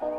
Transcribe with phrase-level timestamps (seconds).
[0.00, 0.10] Good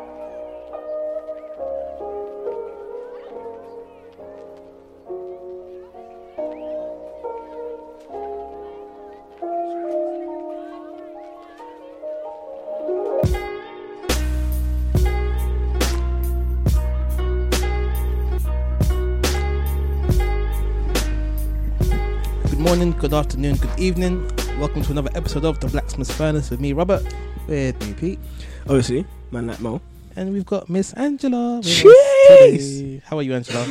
[22.58, 24.30] morning, good afternoon, good evening.
[24.60, 27.02] Welcome to another episode of the Blacksmith Furnace with me, Robert,
[27.48, 28.20] with me, Pete,
[28.64, 29.82] Obviously, man like Mo.
[30.16, 31.58] and we've got Miss Angela.
[31.58, 33.02] with Cheese!
[33.06, 33.68] How are you, Angela?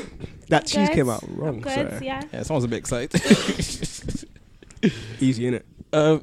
[0.48, 0.94] That cheese Good.
[0.94, 1.60] came out wrong.
[1.60, 2.22] Good, yeah.
[2.32, 3.12] Yeah, someone's a bit excited.
[5.20, 5.62] Easy, innit?
[5.92, 6.22] um,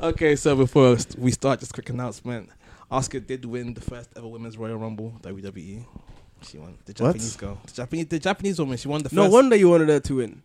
[0.10, 2.48] okay, so before we start, just a quick announcement.
[2.90, 5.84] Asuka did win the first ever Women's Royal Rumble WWE.
[6.42, 7.12] She won the What?
[7.14, 8.76] Japanese girl, the Japanese, the Japanese woman.
[8.78, 9.32] She won the No first.
[9.32, 10.42] wonder you wanted her to win.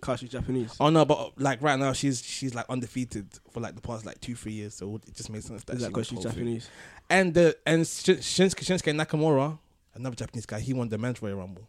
[0.00, 0.74] Cause she's Japanese.
[0.80, 4.20] Oh no, but like right now she's she's like undefeated for like the past like
[4.20, 4.74] two three years.
[4.74, 6.42] So it just makes sense that Is that she because she's would pull through.
[6.44, 6.70] Japanese?
[7.10, 9.58] And the and Shinsuke, Shinsuke Nakamura,
[9.94, 11.66] another Japanese guy, he won the men's Royal Rumble,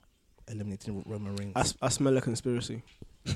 [0.47, 1.53] eliminating Roman Reigns.
[1.55, 2.83] I, s- I smell a conspiracy.
[3.25, 3.33] yeah,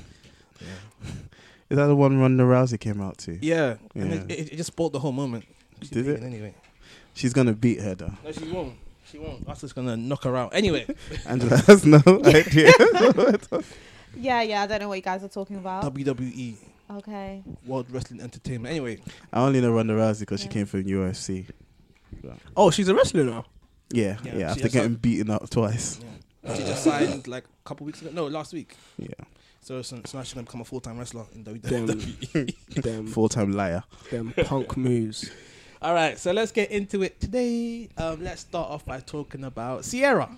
[1.70, 3.38] Is that the one Ronda Rousey came out to?
[3.44, 3.76] yeah.
[3.94, 5.44] and it, it, it just spoiled the whole moment.
[5.80, 6.22] She's Did it?
[6.22, 6.54] Anyway,
[7.14, 8.12] She's gonna beat her though.
[8.24, 8.74] no, she won't.
[9.10, 9.46] She won't.
[9.46, 10.54] That's just gonna knock her out.
[10.54, 10.86] Anyway,
[11.26, 12.72] Angela has no idea.
[14.16, 14.62] Yeah, yeah.
[14.62, 15.84] I don't know what you guys are talking about.
[15.94, 16.56] WWE
[16.90, 17.42] okay.
[17.66, 18.70] World Wrestling Entertainment.
[18.70, 18.98] Anyway,
[19.32, 21.46] I only know Ronda Rousey because she came from UFC.
[22.56, 23.44] Oh, she's a wrestler now.
[23.92, 24.50] Yeah, Yeah, yeah.
[24.50, 26.00] after getting some- beaten up twice.
[26.42, 26.54] yeah.
[26.54, 28.10] she just signed like a couple weeks ago.
[28.12, 28.76] No, last week.
[28.98, 29.08] Yeah,
[29.60, 31.58] So, so, so now she's gonna become a full time wrestler in E.
[31.58, 31.86] Damn.
[32.82, 33.82] Them, full time liar.
[34.10, 35.30] them punk moves.
[35.82, 37.90] All right, so let's get into it today.
[37.98, 40.30] Um, let's start off by talking about Ciara.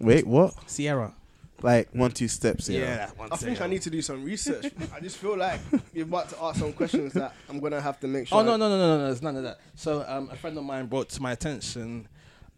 [0.00, 0.54] Wait, what?
[0.68, 1.12] Ciara.
[1.60, 2.84] Like one two steps here.
[2.84, 3.68] Yeah, one I think Ciara.
[3.68, 4.66] I need to do some research.
[4.94, 5.60] I just feel like
[5.92, 8.38] you're about to ask some questions that I'm gonna have to make sure.
[8.38, 9.04] Oh no no no no no!
[9.06, 9.58] no It's none of that.
[9.74, 12.06] So um, a friend of mine brought to my attention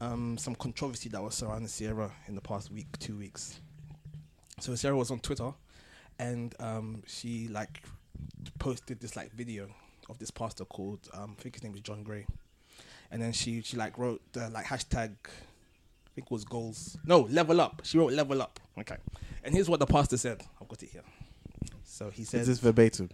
[0.00, 3.60] um, some controversy that was surrounding Ciara in the past week, two weeks.
[4.58, 5.52] So Ciara was on Twitter,
[6.18, 7.82] and um, she like
[8.58, 9.68] posted this like video
[10.08, 12.26] of this pastor called um, I think his name is John Gray,
[13.10, 15.12] and then she she like wrote the like hashtag.
[16.10, 16.98] I think it was goals.
[17.04, 17.82] No, level up.
[17.84, 18.58] She wrote level up.
[18.78, 18.96] Okay.
[19.44, 20.42] And here's what the pastor said.
[20.60, 21.02] I've got it here.
[21.84, 23.08] So he said, Is this verbatim?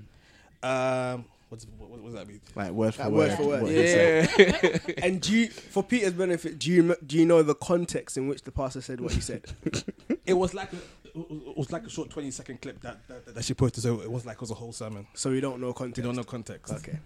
[0.63, 2.41] um, what's, what, what does that mean?
[2.55, 3.29] Like word for Like word?
[3.29, 3.63] word for word.
[3.63, 4.31] what he said?
[4.39, 4.95] Yeah.
[5.03, 8.43] And do you, for Peter's benefit, do you do you know the context in which
[8.43, 9.45] the pastor said what he said?
[10.27, 10.77] it was like a,
[11.15, 13.83] it was like a short twenty second clip that, that that she posted.
[13.83, 15.07] So it was like it was a whole sermon.
[15.15, 15.99] So we don't know context.
[15.99, 16.73] You don't know context.
[16.73, 16.99] Okay.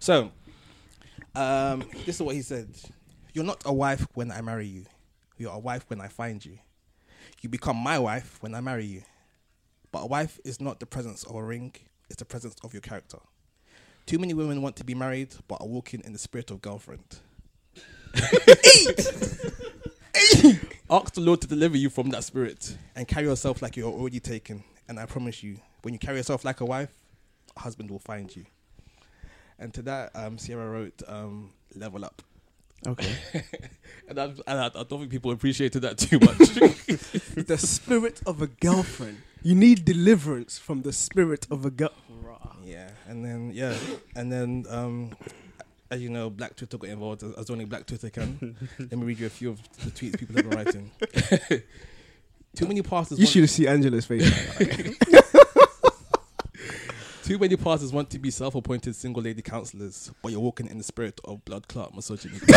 [0.00, 0.30] So,
[1.34, 2.68] um, this is what he said:
[3.32, 4.84] You're not a wife when I marry you.
[5.38, 6.58] You're a wife when I find you.
[7.40, 9.02] You become my wife when I marry you.
[9.92, 11.74] But a wife is not the presence of a ring;
[12.10, 13.18] it's the presence of your character.
[14.06, 17.20] Too many women want to be married, but are walking in the spirit of girlfriend.
[20.44, 20.60] Eat.
[20.90, 24.20] Ask the Lord to deliver you from that spirit and carry yourself like you're already
[24.20, 24.64] taken.
[24.88, 26.90] And I promise you, when you carry yourself like a wife,
[27.56, 28.46] a husband will find you.
[29.58, 32.22] And to that, um, Ciara wrote, um, "Level up,"
[32.86, 33.12] Okay.
[34.08, 36.38] and, I, and I, I don't think people appreciated that too much.
[37.46, 39.18] the spirit of a girlfriend.
[39.42, 41.90] You need deliverance from the spirit of a girl.
[42.64, 43.74] yeah, and then yeah,
[44.16, 45.12] and then um,
[45.90, 48.56] as you know, Black Twitter got involved as, as only Black Twitter can.
[48.78, 50.90] Let me read you a few of the tweets people have been writing.
[52.56, 53.20] Too many pastors.
[53.20, 54.24] You should have seen Angela's face.
[57.28, 60.82] Too many pastors want to be self-appointed single lady counselors, but you're walking in the
[60.82, 62.38] spirit of blood clot misogyny.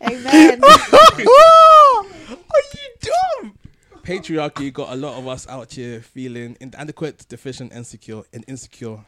[0.00, 0.64] Amen.
[0.64, 0.78] Are
[1.20, 3.58] you dumb?
[4.02, 9.04] Patriarchy got a lot of us out here feeling inadequate, deficient, insecure, and insecure.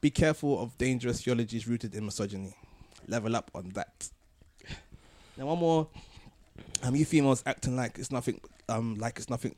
[0.00, 2.56] Be careful of dangerous theologies rooted in misogyny.
[3.08, 4.08] Level up on that.
[5.36, 5.86] Now one more.
[6.82, 8.40] Um, you females acting like it's nothing.
[8.70, 9.54] Um, like it's nothing.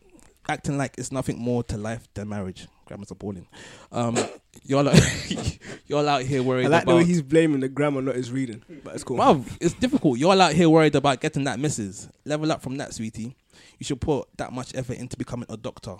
[0.48, 2.66] Acting like it's nothing more to life than marriage.
[2.86, 3.46] Grammar's appalling.
[3.90, 4.18] Um,
[4.64, 4.94] y'all, are,
[5.86, 8.62] y'all out here worried I like the way he's blaming the grammar, not his reading.
[8.84, 9.18] But it's cool.
[9.18, 10.18] Bruv, it's difficult.
[10.18, 12.08] Y'all out here worried about getting that missus.
[12.24, 13.36] Level up from that, sweetie.
[13.78, 15.96] You should put that much effort into becoming a doctor.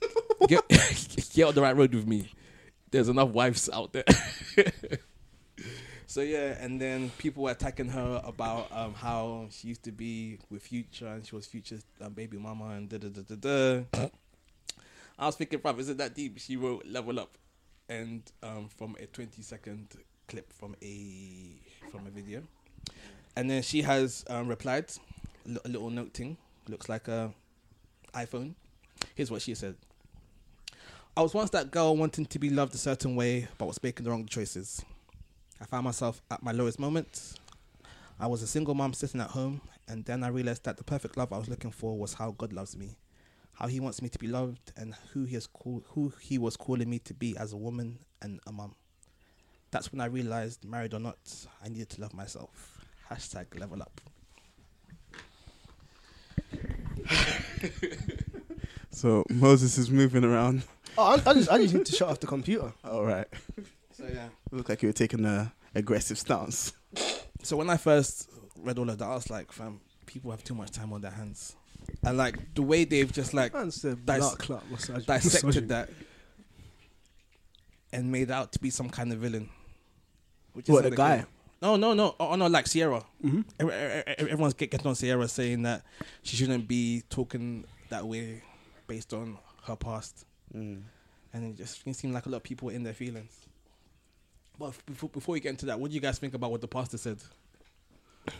[0.48, 0.66] get,
[1.34, 2.30] get on the right road with me.
[2.90, 4.04] There's enough wives out there.
[6.08, 10.38] So yeah, and then people were attacking her about um, how she used to be
[10.48, 13.34] with Future and she was Future's um, baby mama and da da da da
[13.92, 14.08] da.
[15.18, 16.38] I was thinking, bruv, is it that deep?
[16.38, 17.36] She wrote "Level Up,"
[17.90, 19.88] and um, from a 20 second
[20.28, 21.50] clip from a
[21.90, 22.42] from a video,
[23.36, 24.90] and then she has um, replied
[25.62, 26.38] a little note thing.
[26.68, 27.34] Looks like a
[28.14, 28.54] iPhone.
[29.14, 29.76] Here's what she said.
[31.14, 34.04] I was once that girl wanting to be loved a certain way, but was making
[34.04, 34.82] the wrong choices.
[35.60, 37.34] I found myself at my lowest moment.
[38.20, 41.16] I was a single mom sitting at home, and then I realized that the perfect
[41.16, 42.96] love I was looking for was how God loves me,
[43.54, 46.56] how He wants me to be loved, and who He is call, who He was
[46.56, 48.74] calling me to be as a woman and a mom.
[49.70, 51.18] That's when I realized, married or not,
[51.64, 52.84] I needed to love myself.
[53.10, 54.00] Hashtag level up.
[58.90, 60.64] So Moses is moving around.
[60.96, 62.72] Oh, I, I just I just need to shut off the computer.
[62.82, 63.28] All right.
[63.92, 64.26] So yeah.
[64.50, 66.72] Look like you were taking a aggressive stance.
[67.42, 70.54] So when I first read all of that, I was like, fam, people have too
[70.54, 71.54] much time on their hands.
[72.02, 75.04] And like the way they've just like Dis- blood massage.
[75.06, 75.66] dissected misogyny.
[75.68, 75.88] that
[77.92, 79.48] and made out to be some kind of villain.
[80.52, 81.16] Which What isn't the guy?
[81.18, 81.26] case.
[81.62, 82.14] No, no, no.
[82.20, 83.04] Oh, no, like Ciara.
[83.24, 83.44] Mhm.
[83.58, 85.84] Every- every- Everyone's getting on Ciara saying that
[86.22, 88.42] she shouldn't be talking that way
[88.86, 90.24] based on her past.
[90.54, 90.82] Mm.
[91.32, 93.32] And it just seemed like a lot of people were in their feelings.
[94.58, 96.68] But before, before we get into that, what do you guys think about what the
[96.68, 97.18] pastor said?
[98.28, 98.32] I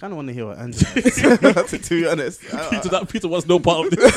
[0.00, 1.02] Kind of want to hear what Andy said.
[1.68, 2.40] to, to be honest.
[2.52, 4.12] I- I- Peter, that Peter was no part of this.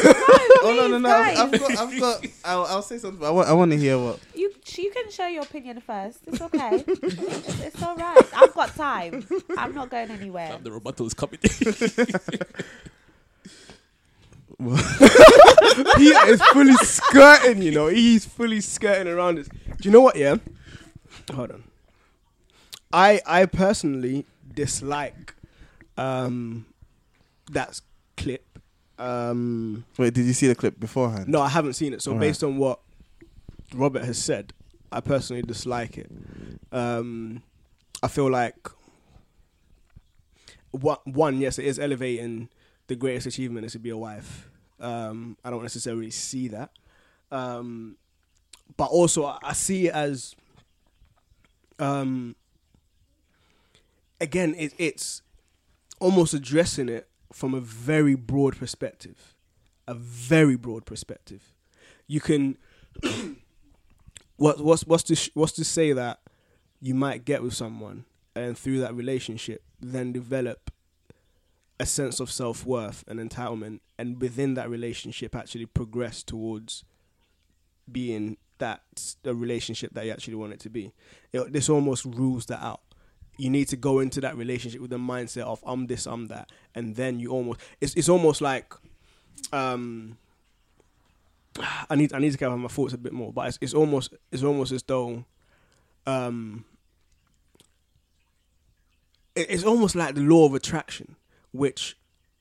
[0.63, 1.07] oh no no no!
[1.09, 1.37] Guys.
[1.37, 2.25] I've, I've got I've got.
[2.43, 3.25] I'll, I'll say something.
[3.25, 4.19] I want I want to hear what.
[4.35, 6.19] You you can share your opinion first.
[6.27, 6.83] It's okay.
[6.87, 8.17] it's, it's all right.
[8.35, 9.25] I've got time.
[9.57, 10.57] I'm not going anywhere.
[10.61, 11.39] the rebuttal is coming.
[15.97, 17.87] he is fully skirting, you know.
[17.87, 19.49] He's fully skirting around this.
[19.79, 20.15] Do you know what?
[20.15, 20.37] Yeah.
[21.33, 21.63] Hold on.
[22.91, 25.35] I I personally dislike
[25.97, 26.65] um
[27.51, 27.79] that
[28.15, 28.43] clip.
[28.99, 31.27] Um, Wait, did you see the clip beforehand?
[31.27, 32.01] no, I haven't seen it.
[32.01, 32.29] So Alright.
[32.29, 32.79] based on what
[33.73, 34.53] Robert has said,
[34.91, 36.09] I personally dislike it.
[36.71, 37.43] Um,
[38.01, 38.57] I feel like
[40.71, 42.49] one, one, yes, it is elevating
[42.87, 44.49] the greatest achievement is to be a wife.
[44.79, 46.71] Um, I don't necessarily see that,
[47.31, 47.97] um,
[48.75, 50.35] but also I, see it as,
[51.79, 52.35] um,
[54.19, 55.21] again, it, it's
[55.99, 59.35] almost addressing it from a very broad perspective,
[59.87, 61.53] a very broad perspective.
[62.07, 62.57] You can
[64.37, 66.19] what what's what's to what's to say that
[66.79, 68.05] you might get with someone
[68.35, 70.71] and through that relationship then develop
[71.79, 76.83] a sense of self-worth and entitlement and within that relationship actually progress towards
[77.91, 78.81] being that
[79.23, 80.93] the relationship that you actually want it to be.
[81.33, 82.81] It- this almost rules that out.
[83.37, 86.49] You need to go into that relationship with the mindset of I'm this I'm that
[86.73, 88.73] and then you almost it's it's almost like
[89.53, 90.17] um
[91.89, 94.13] I need I need to gather my thoughts a bit more, but it's, it's almost
[94.31, 95.23] it's almost as though
[96.07, 96.65] um
[99.35, 101.15] it- it's almost like the law of attraction,
[101.51, 101.97] which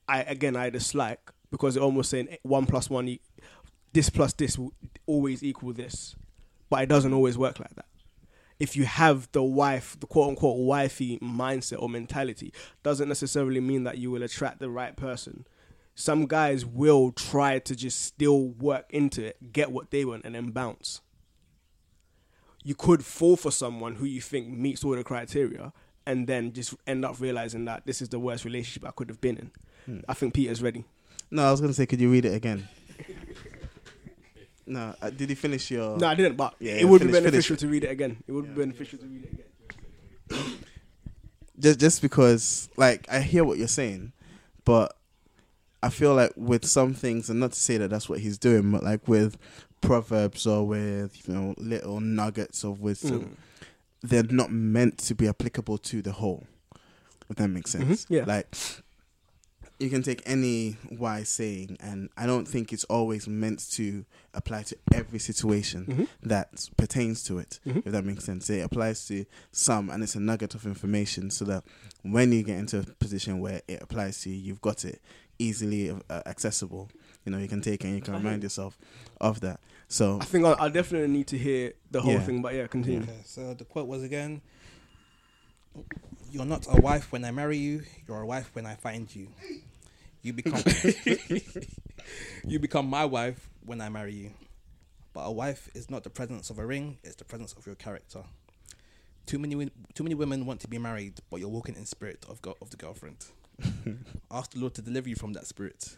[0.09, 1.21] I again I dislike
[1.51, 3.19] because it almost saying one plus one
[3.97, 4.73] this plus this will
[5.07, 6.15] always equal this,
[6.71, 7.87] but it doesn't always work like that.
[8.59, 12.53] If you have the wife, the quote unquote wifey mindset or mentality,
[12.83, 15.47] doesn't necessarily mean that you will attract the right person
[15.97, 20.35] some guys will try to just still work into it, get what they want, and
[20.35, 21.01] then bounce.
[22.63, 25.73] You could fall for someone who you think meets all the criteria,
[26.05, 29.23] and then just end up realizing that this is the worst relationship I could have
[29.23, 29.51] been in.
[29.87, 30.01] Hmm.
[30.07, 30.85] I think Peter's ready.
[31.31, 32.69] No, I was gonna say, could you read it again?
[34.67, 35.97] no, uh, did you finish your?
[35.99, 37.59] No, I didn't, but Yeah, it would be finish- finish beneficial it.
[37.61, 38.17] to read it again.
[38.27, 38.53] It would Yeah.
[38.53, 40.55] be beneficial to read it again.
[41.59, 44.13] just just because like I hear what you're saying,
[44.65, 44.97] but
[45.83, 48.71] I feel like with some things, and not to say that that's what he's doing,
[48.73, 49.37] but like with
[49.81, 53.21] proverbs or with you know little nuggets of wisdom,
[54.03, 54.09] Mm.
[54.09, 56.47] they're not meant to be applicable to the whole.
[57.29, 58.25] If that makes sense, Mhm, yeah.
[58.25, 58.55] Like
[59.79, 64.63] you can take any wise saying, and I don't think it's always meant to apply
[64.65, 66.09] to every situation Mhm.
[66.23, 67.61] that pertains to it.
[67.67, 67.83] Mhm.
[67.85, 71.45] If that makes sense, it applies to some, and it's a nugget of information, so
[71.47, 71.65] that
[72.03, 75.01] when you get into a position where it applies to you, you've got it
[75.39, 76.89] easily uh, accessible.
[77.27, 78.79] You know, you can take it and you can remind yourself
[79.21, 79.61] of that.
[79.89, 82.25] So I think I, I definitely need to hear the whole Yeah.
[82.25, 83.03] thing, but yeah, continue.
[83.03, 84.41] Okay, so the quote was again
[86.31, 89.29] You're not a wife when I marry you, you're a wife when I find you.
[90.23, 90.63] You become
[92.47, 94.31] You become my wife when I marry you.
[95.13, 97.75] But a wife is not the presence of a ring, it's the presence of your
[97.75, 98.23] character.
[99.25, 102.43] Too many too many women want to be married, but you're walking in spirit of
[102.43, 103.27] go- of the girlfriend.
[104.31, 105.97] Ask the Lord to deliver you from that spirit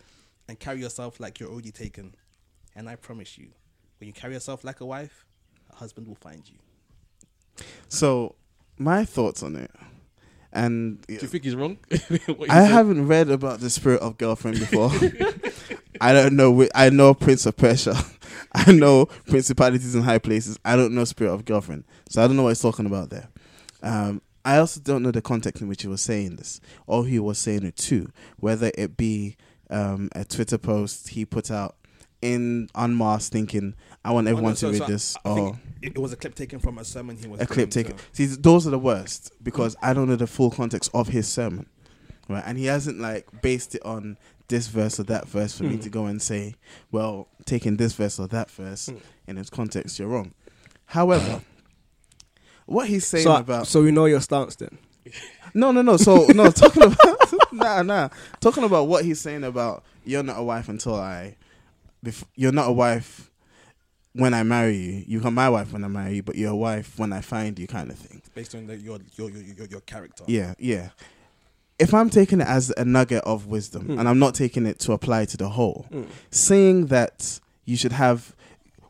[0.48, 2.14] and carry yourself like you're already taken.
[2.74, 3.48] And I promise you,
[3.98, 5.26] when you carry yourself like a wife,
[5.70, 6.58] a husband will find you.
[7.88, 8.36] So,
[8.78, 9.70] my thoughts on it,
[10.52, 11.78] and Do you think he's wrong?
[12.48, 14.90] I haven't read about the spirit of girlfriend before.
[16.00, 16.66] I don't know.
[16.74, 17.94] I know Prince of Persia,
[18.52, 20.58] I know principalities in high places.
[20.64, 21.84] I don't know spirit of girlfriend.
[22.08, 23.28] So I don't know what he's talking about there.
[23.82, 27.08] Um, I also don't know the context in which he was saying this or who
[27.08, 29.36] he was saying it to, whether it be
[29.70, 31.76] um, a Twitter post he put out
[32.22, 35.34] in unmasked thinking, I want everyone Oh, no, so- to read so this, I or
[35.36, 37.96] think it, it was a clip taken from a sermon he was a clip taken.
[37.98, 41.28] so- See, those are the worst because I don't know the full context of his
[41.28, 41.66] sermon,
[42.28, 42.42] right?
[42.46, 45.82] And he hasn't like based it on this verse or that verse for me Mm.
[45.82, 46.54] to go and say,
[46.90, 49.00] well, taking this verse or that verse Mm.
[49.28, 50.32] in its context, you're wrong.
[50.86, 51.42] However,
[52.66, 54.78] what he's saying So, about so we know your stance then.
[55.54, 55.96] no, no, no.
[55.96, 58.08] So no, talking about nah, nah.
[58.40, 61.36] Talking about what he's saying about you're not a wife until I,
[62.04, 63.30] bef- you're not a wife
[64.12, 65.04] when I marry you.
[65.06, 67.58] You are my wife when I marry you, but you're a wife when I find
[67.58, 68.22] you, kind of thing.
[68.34, 70.24] based on the, your, your your your your character.
[70.26, 70.90] Yeah, yeah.
[71.78, 74.00] If I'm taking it as a nugget of wisdom, Mm.
[74.00, 76.06] and I'm not taking it to apply to the whole, Mm.
[76.30, 78.34] saying that you should have,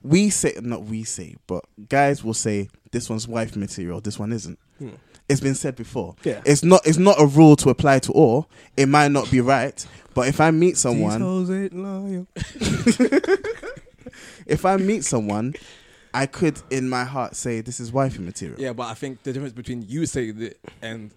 [0.03, 4.33] we say not we say, but guys will say this one's wife material, this one
[4.33, 4.59] isn't.
[4.81, 4.93] Mm.
[5.29, 6.15] It's been said before.
[6.25, 6.41] Yeah.
[6.45, 6.87] It's not.
[6.87, 8.49] It's not a rule to apply to all.
[8.77, 11.21] It might not be right, but if I meet someone,
[14.47, 15.55] if I meet someone,
[16.15, 18.59] I could in my heart say this is wifey material.
[18.61, 21.11] Yeah, but I think the difference between you saying it and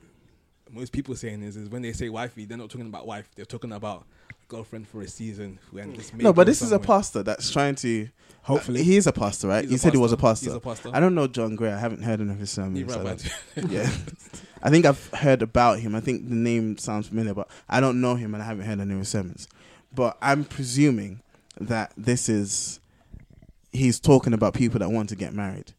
[0.70, 3.30] most people saying is, is when they say wifey, they're not talking about wife.
[3.36, 4.06] They're talking about
[4.52, 5.96] girlfriend for a season who and mm.
[5.96, 8.10] just No, but go this is a pastor that's trying to.
[8.44, 8.82] Hopefully.
[8.82, 9.62] Uh, he is a pastor, right?
[9.64, 10.48] He's you a said he was a pastor.
[10.48, 10.50] pastor.
[10.50, 10.92] He's a pastor.
[10.94, 11.72] I don't know John Gray.
[11.72, 12.74] I haven't heard any of his sermons.
[12.74, 13.62] Neither so I have I.
[13.62, 13.90] don't- yeah,
[14.64, 15.96] I think I've heard about him.
[15.96, 18.80] I think the name sounds familiar, but I don't know him and I haven't heard
[18.80, 19.48] any of his sermons.
[19.94, 21.22] But I'm presuming
[21.60, 22.80] that this is
[23.72, 25.74] he's talking about people that want to get married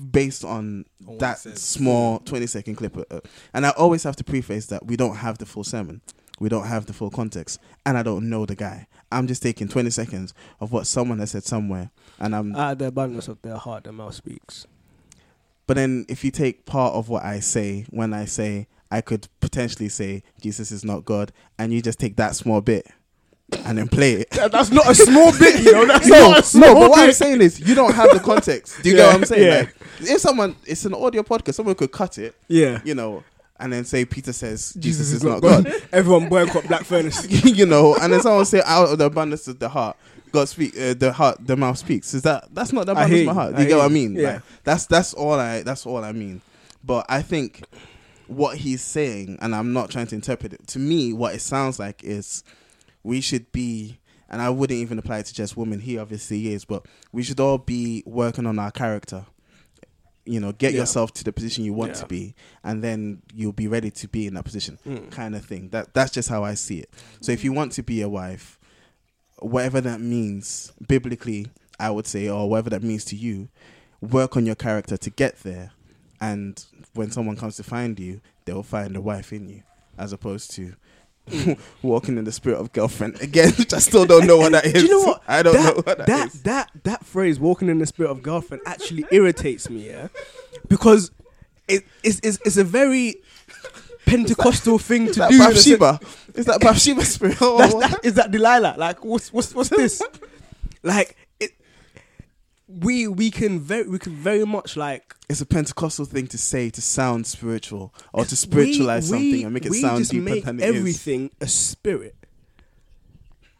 [0.00, 2.96] based on On what that small 20 second clip.
[2.96, 3.20] Uh, uh,
[3.52, 6.00] And I always have to preface that we don't have the full sermon.
[6.40, 8.88] We don't have the full context, and I don't know the guy.
[9.12, 12.78] I'm just taking 20 seconds of what someone has said somewhere, and I'm Out of
[12.78, 14.66] the abundance of their heart, the mouth speaks.
[15.66, 19.28] But then if you take part of what I say when I say I could
[19.38, 22.86] potentially say Jesus is not God, and you just take that small bit
[23.64, 24.30] and then play it.
[24.30, 25.86] that's not a small bit, you know.
[25.86, 28.20] That's No, not a small no, but what I'm saying is you don't have the
[28.20, 28.82] context.
[28.82, 29.46] Do you get what I'm saying?
[29.46, 29.58] yeah.
[29.60, 32.80] Like, if someone, it's an audio podcast, someone could cut it, Yeah.
[32.84, 33.22] you know,
[33.60, 35.70] and then say Peter says Jesus, is, not God.
[35.92, 37.26] Everyone boycott Black Furnace.
[37.44, 39.96] you know, and then someone say out of the abundance of the heart,
[40.32, 42.14] God speak, uh, the heart, the mouth speaks.
[42.14, 43.54] Is that that's not the abundance of my heart?
[43.54, 44.14] Do I you get what I mean?
[44.14, 44.32] Yeah.
[44.34, 46.42] Like, that's that's all I that's all I mean.
[46.82, 47.64] But I think
[48.26, 50.66] what he's saying, and I'm not trying to interpret it.
[50.68, 52.44] To me, what it sounds like is
[53.02, 53.98] we should be,
[54.28, 55.80] and I wouldn't even apply it to just women.
[55.80, 59.26] He obviously is, but we should all be working on our character.
[60.26, 60.80] You know, get Yeah.
[60.80, 62.00] yourself to the position you want Yeah.
[62.02, 65.10] to be, and then you'll be ready to be in that position Mm.
[65.10, 65.70] kind of thing.
[65.70, 66.90] That that's just how I see it.
[67.20, 68.58] So if you want to be a wife,
[69.38, 71.46] whatever that means biblically,
[71.78, 73.48] I would say, or whatever that means to you,
[74.02, 75.72] work on your character to get there.
[76.20, 76.62] And
[76.92, 79.62] when someone comes to find you, they'll find a wife in you,
[79.96, 80.74] as opposed to
[81.82, 83.52] walking in the spirit of girlfriend again.
[83.58, 84.72] Which I still don't know what that is.
[84.72, 85.22] Do you know what?
[85.26, 86.42] I don't that, know what that that, is.
[86.42, 89.88] that that phrase "walking in the spirit of girlfriend" actually irritates me.
[89.88, 90.08] Yeah,
[90.68, 91.10] because
[91.68, 93.16] it, it's, it's it's a very
[94.06, 95.22] Pentecostal thing to do.
[95.22, 95.34] Is that do.
[95.34, 96.00] in a sense- Bathsheba?
[96.34, 97.36] Is that Bathsheba spirit?
[97.40, 98.74] Oh, that, is that Delilah?
[98.76, 100.02] Like, what's what's what's this?
[100.82, 101.16] like.
[102.78, 106.70] We we can very we can very much like It's a Pentecostal thing to say
[106.70, 110.24] to sound spiritual or to spiritualize we- something we- and make it sound just deeper
[110.24, 110.76] make than it is.
[110.76, 112.14] everything a spirit,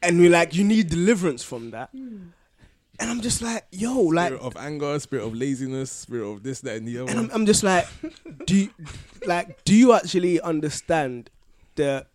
[0.03, 1.91] and we're like, you need deliverance from that.
[1.93, 6.61] And I'm just like, yo, like, Spirit of anger, spirit of laziness, spirit of this,
[6.61, 7.11] that, and the other.
[7.11, 7.87] and I'm, I'm just like,
[8.47, 8.71] do you,
[9.27, 11.31] like, do you actually understand
[11.77, 12.07] the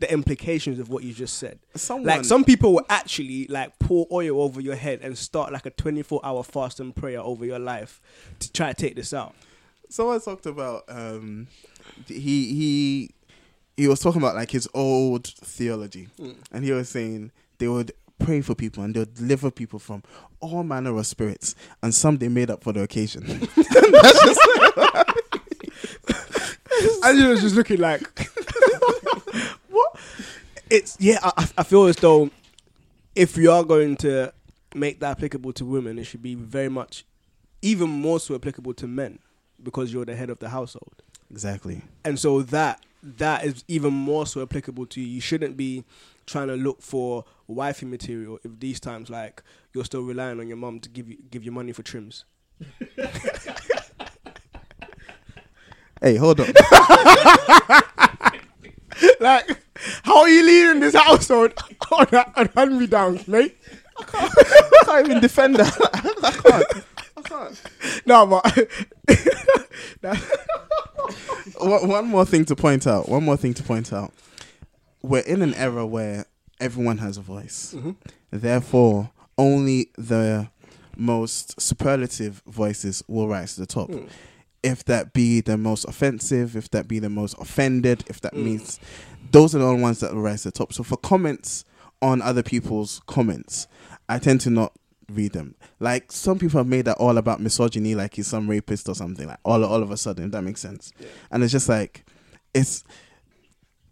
[0.00, 1.58] the implications of what you just said?
[1.76, 5.66] Someone, Like, some people will actually like pour oil over your head and start like
[5.66, 8.00] a 24 hour fast and prayer over your life
[8.40, 9.34] to try to take this out.
[9.88, 11.48] someone talked about um
[12.06, 13.10] he he
[13.76, 16.08] he was talking about like his old theology
[16.52, 20.02] and he was saying they would pray for people and they would deliver people from
[20.40, 23.22] all manner of spirits and some they made up for the occasion
[27.02, 28.02] And you was just looking like?
[30.70, 31.18] It's yeah.
[31.22, 32.30] I, I- feel as though
[33.14, 34.32] if you are going to
[34.74, 37.04] make that applicable to women, it should be very much,
[37.60, 39.18] even more so applicable to men,
[39.62, 41.02] because you're the head of the household.
[41.30, 45.06] exactly and so that that is even more so applicable to you.
[45.06, 45.84] You shouldn't be
[46.26, 49.42] trying to look for wifey material if these times like
[49.74, 52.24] you're still relying on your mum to give you give you money for trims.
[56.02, 56.46] hey hold on
[59.20, 59.58] like,
[60.02, 61.52] how are you leading this household
[61.92, 62.06] on,
[62.36, 63.56] on hand me downs, mate?
[63.98, 64.30] I
[64.84, 65.76] can't even defend that.
[66.22, 66.84] I can't.
[67.16, 67.62] I can't.
[68.06, 68.68] No, but
[71.58, 73.08] one, one more thing to point out.
[73.08, 74.12] One more thing to point out.
[75.02, 76.26] We're in an era where
[76.60, 77.74] everyone has a voice.
[77.76, 77.92] Mm-hmm.
[78.30, 80.48] Therefore, only the
[80.96, 83.90] most superlative voices will rise to the top.
[83.90, 84.06] Hmm.
[84.62, 88.44] If that be the most offensive, if that be the most offended, if that mm.
[88.44, 88.78] means
[89.30, 90.72] those are the only ones that will rise to the top.
[90.72, 91.64] So for comments
[92.02, 93.68] on other people's comments,
[94.08, 94.72] I tend to not
[95.08, 95.54] read them.
[95.78, 99.26] Like some people have made that all about misogyny, like he's some rapist or something.
[99.26, 100.92] Like all all of a sudden, if that makes sense.
[101.30, 102.04] And it's just like
[102.54, 102.84] it's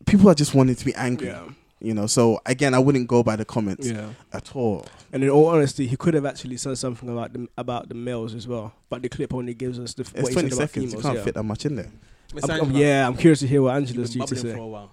[0.07, 1.29] people are just wanting to be angry.
[1.29, 1.49] Yeah.
[1.81, 4.11] You know, so again, I wouldn't go by the comments yeah.
[4.33, 4.85] at all.
[5.13, 8.35] And in all honesty, he could have actually said something about the about the males
[8.35, 8.73] as well.
[8.89, 10.93] But the clip only gives us the It's what he twenty said about seconds.
[10.95, 11.25] You can't yeah.
[11.25, 11.91] fit that much in there.
[12.43, 14.53] I'm- I'm- yeah, I'm curious to hear what you've due to say.
[14.53, 14.91] for a while.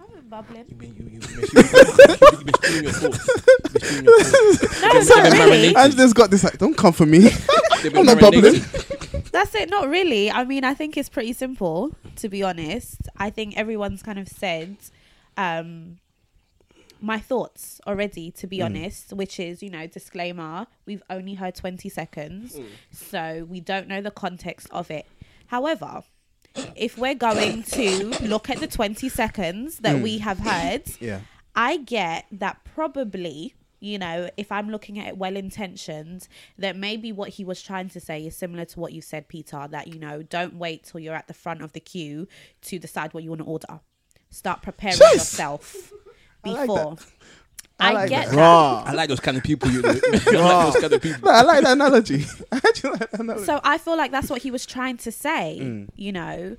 [0.00, 0.64] I've been bubbling.
[0.68, 3.28] You've been, you, you, you've been, you've been, you've been spewing your thoughts.
[3.28, 4.78] You've been spewing your thoughts.
[4.82, 5.76] No, They've not really.
[5.76, 7.28] Angela's got this like, don't come for me.
[7.94, 8.62] I'm not marinated.
[9.30, 9.70] That's it.
[9.70, 10.30] Not really.
[10.30, 13.08] I mean, I think it's pretty simple, to be honest.
[13.16, 14.76] I think everyone's kind of said
[15.36, 15.98] um,
[17.00, 18.64] my thoughts already, to be Mm.
[18.66, 22.58] honest, which is, you know, disclaimer, we've only heard 20 seconds,
[22.92, 25.06] so we don't know the context of it.
[25.46, 26.04] However,
[26.76, 31.20] if we're going to look at the 20 seconds that we have heard, yeah.
[31.56, 37.10] I get that probably, you know, if I'm looking at it well intentioned, that maybe
[37.10, 39.98] what he was trying to say is similar to what you said, Peter, that, you
[39.98, 42.28] know, don't wait till you're at the front of the queue
[42.62, 43.80] to decide what you want to order.
[44.32, 45.14] Start preparing Yes!
[45.14, 45.92] yourself
[46.44, 46.96] I like before.
[47.78, 48.34] I I, like get that.
[48.36, 48.86] that.
[48.88, 49.70] I like those kind of people.
[49.70, 49.88] You know.
[49.90, 51.20] I like those kind of people.
[51.24, 52.24] No, I like that analogy.
[52.52, 53.44] I actually like that analogy.
[53.44, 55.88] So I feel like that's what he was trying to say, Mm.
[55.96, 56.56] you know.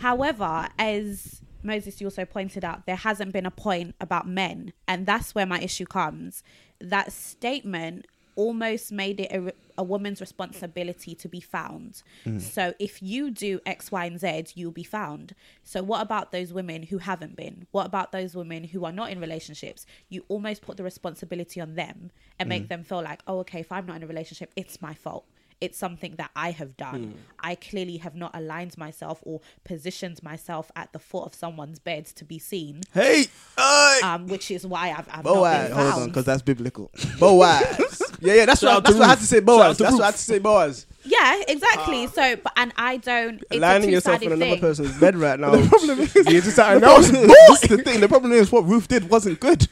[0.00, 4.72] However, as Moses, you also pointed out, there hasn't been a point about men.
[4.86, 6.42] And that's where my issue comes.
[6.80, 12.02] That statement almost made it a, a woman's responsibility to be found.
[12.24, 12.38] Hmm.
[12.38, 15.34] So if you do X, Y, and Z, you'll be found.
[15.64, 17.66] So what about those women who haven't been?
[17.72, 19.86] What about those women who are not in relationships?
[20.08, 22.68] You almost put the responsibility on them and make hmm.
[22.68, 25.26] them feel like, oh, okay, if I'm not in a relationship, it's my fault
[25.60, 27.14] it's something that I have done.
[27.40, 32.06] I clearly have not aligned myself or positioned myself at the foot of someone's bed
[32.06, 35.70] to be seen, Hey, hey, um, which is why I've, I've Boaz.
[35.70, 36.90] not been Hold on, because that's biblical.
[37.18, 38.02] Boaz.
[38.20, 39.76] yeah, yeah, that's Shout what, out that's what I had to say, Shout out Boaz.
[39.78, 40.86] to That's what I had to say, Boaz.
[41.04, 42.06] yeah, exactly.
[42.08, 43.42] so, but and I don't.
[43.50, 44.60] It's Aligning a yourself two-sided another thing.
[44.60, 45.50] person's bed right now.
[45.56, 46.94] the problem is, you just I the know.
[47.00, 48.00] problem, this is the thing.
[48.00, 49.66] The problem is what Ruth did wasn't good.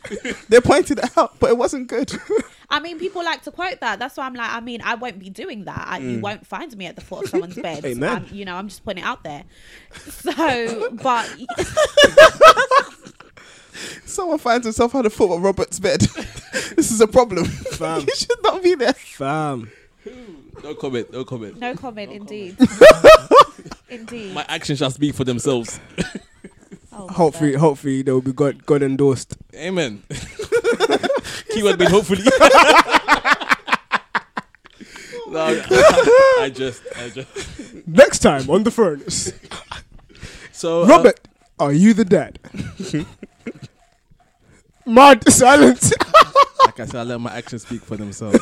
[0.49, 2.11] they pointed it out, but it wasn't good.
[2.71, 3.99] I mean, people like to quote that.
[3.99, 5.87] That's why I'm like, I mean, I won't be doing that.
[5.89, 7.85] I, You won't find me at the foot of someone's bed.
[7.85, 8.17] Amen.
[8.17, 9.45] Um, you know, I'm just putting it out there.
[9.95, 11.31] So, but
[14.07, 16.01] Someone finds himself at the foot of Robert's bed.
[16.77, 17.45] this is a problem.
[17.45, 18.03] Fam.
[18.03, 18.93] you should not be there.
[18.93, 19.71] Fam.
[20.63, 21.13] No comment.
[21.13, 21.59] No comment.
[21.59, 22.57] no comment, indeed.
[23.91, 24.33] indeed.
[24.33, 25.81] My actions shall speak for themselves.
[26.93, 27.61] Oh, Hopefully, God.
[27.61, 29.37] hopefully they will be God, God endorsed.
[29.55, 30.05] Amen.
[31.51, 32.23] Keyword being hopefully.
[35.29, 35.63] no,
[36.41, 37.87] I just, I just.
[37.87, 39.33] Next time on the furnace,
[40.53, 41.21] So uh, Robert,
[41.59, 42.39] are you the dad?
[44.87, 45.93] Mad silence.
[46.65, 48.39] like I said, I let my actions speak for themselves.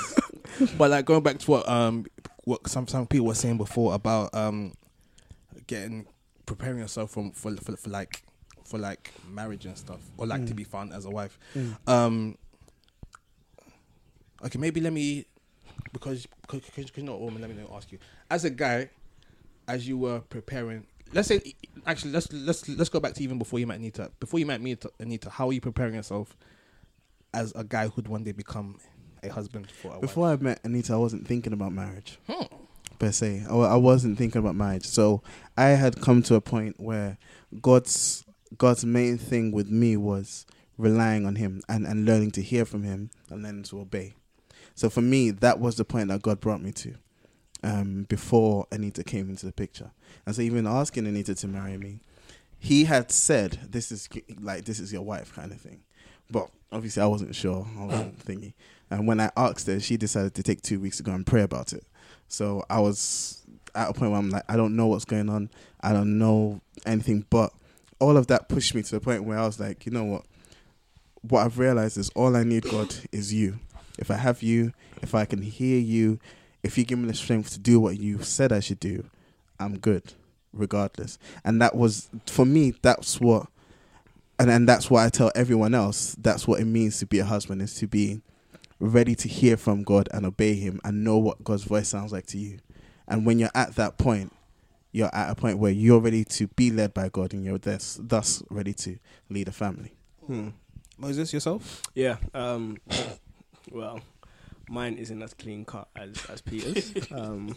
[0.77, 2.05] but like going back to what um
[2.45, 4.73] what some some people were saying before about um
[5.67, 6.07] getting
[6.47, 8.23] preparing yourself from for for, for like
[8.65, 11.39] for like marriage and stuff or like to be found as a wife.
[11.87, 12.37] Um.
[14.45, 15.27] Okay, maybe let me
[15.93, 17.43] because because, because you're not a woman.
[17.43, 17.99] Let me ask you
[18.31, 18.91] as a guy,
[19.69, 20.87] as you were preparing.
[21.13, 21.41] Let's say
[21.87, 24.11] actually let's let's let's go back to even before you met Anita.
[24.19, 26.37] Before you met me, Anita, how are you preparing yourself
[27.35, 28.79] as a guy who'd one day become
[29.23, 32.45] a husband for a Before I met Anita, I wasn't thinking about marriage Hmm.
[32.99, 33.45] per se.
[33.49, 34.87] I, I wasn't thinking about marriage.
[34.87, 35.23] So
[35.57, 37.19] I had come to a point where
[37.61, 38.25] God's
[38.57, 40.47] God's main thing with me was
[40.79, 44.15] relying on Him and, and learning to hear from Him and learning to obey.
[44.75, 46.95] So for me, that was the point that God brought me to
[47.63, 49.91] um, before Anita came into the picture.
[50.27, 52.01] And so even asking Anita to marry me,
[52.59, 54.09] he had said, "This is
[54.41, 55.81] like this is your wife," kind of thing.
[56.31, 57.67] But obviously, I wasn't sure.
[57.79, 58.55] I wasn't thingy.
[58.91, 61.43] And when I asked her, she decided to take two weeks to go and pray
[61.43, 61.85] about it.
[62.29, 63.43] So I was
[63.75, 65.51] at a point where I'm like, I don't know what's going on.
[65.81, 67.27] I don't know anything.
[67.31, 67.53] But
[67.99, 70.25] all of that pushed me to the point where I was like, you know what?
[71.23, 73.59] What I've realized is all I need, God, is you.
[74.03, 76.19] If I have you, if I can hear you,
[76.65, 79.09] if you give me the strength to do what you said I should do,
[79.61, 80.15] I'm good,
[80.53, 81.21] regardless.
[81.45, 82.75] And that was for me.
[82.83, 83.47] That's what,
[84.41, 86.17] and and that's why I tell everyone else.
[86.19, 88.23] That's what it means to be a husband is to be
[88.81, 92.27] ready to hear from God and obey Him and know what God's voice sounds like
[92.27, 92.59] to you.
[93.07, 94.33] And when you're at that point,
[94.91, 98.01] you're at a point where you're ready to be led by God and you're thus,
[98.03, 98.99] thus ready to
[99.31, 99.95] lead a family.
[100.27, 100.49] Hmm.
[100.99, 101.83] Moses, yourself?
[101.95, 102.17] Yeah.
[102.35, 102.79] Um,
[103.71, 104.01] well,
[104.69, 106.93] mine isn't as clean cut as as Peter's.
[107.13, 107.57] um,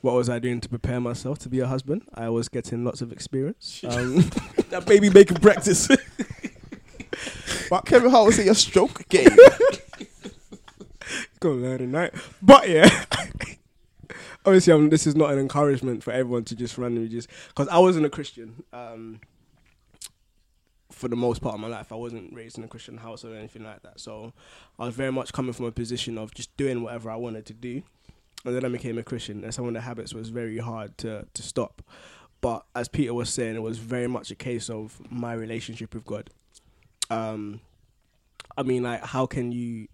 [0.00, 2.02] what was I doing to prepare myself to be a husband?
[2.14, 3.82] I was getting lots of experience.
[3.88, 4.30] Um,
[4.70, 5.88] That baby making practice.
[7.68, 9.28] But Kevin Hart was in your stroke game.
[11.38, 12.12] Go learn tonight.
[12.42, 13.04] But yeah,
[14.44, 17.78] obviously, um, this is not an encouragement for everyone to just randomly just because I
[17.78, 18.64] wasn't a Christian.
[18.72, 19.20] Um,
[21.00, 23.34] for the most part of my life, I wasn't raised in a Christian house or
[23.34, 23.98] anything like that.
[23.98, 24.34] So
[24.78, 27.54] I was very much coming from a position of just doing whatever I wanted to
[27.54, 27.82] do.
[28.44, 31.26] And then I became a Christian, and some of the habits was very hard to
[31.32, 31.82] to stop.
[32.42, 36.04] But as Peter was saying, it was very much a case of my relationship with
[36.04, 36.30] God.
[37.10, 37.60] Um,
[38.56, 39.88] I mean, like, how can you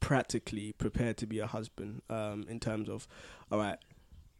[0.00, 3.06] practically prepare to be a husband um, in terms of
[3.50, 3.78] all right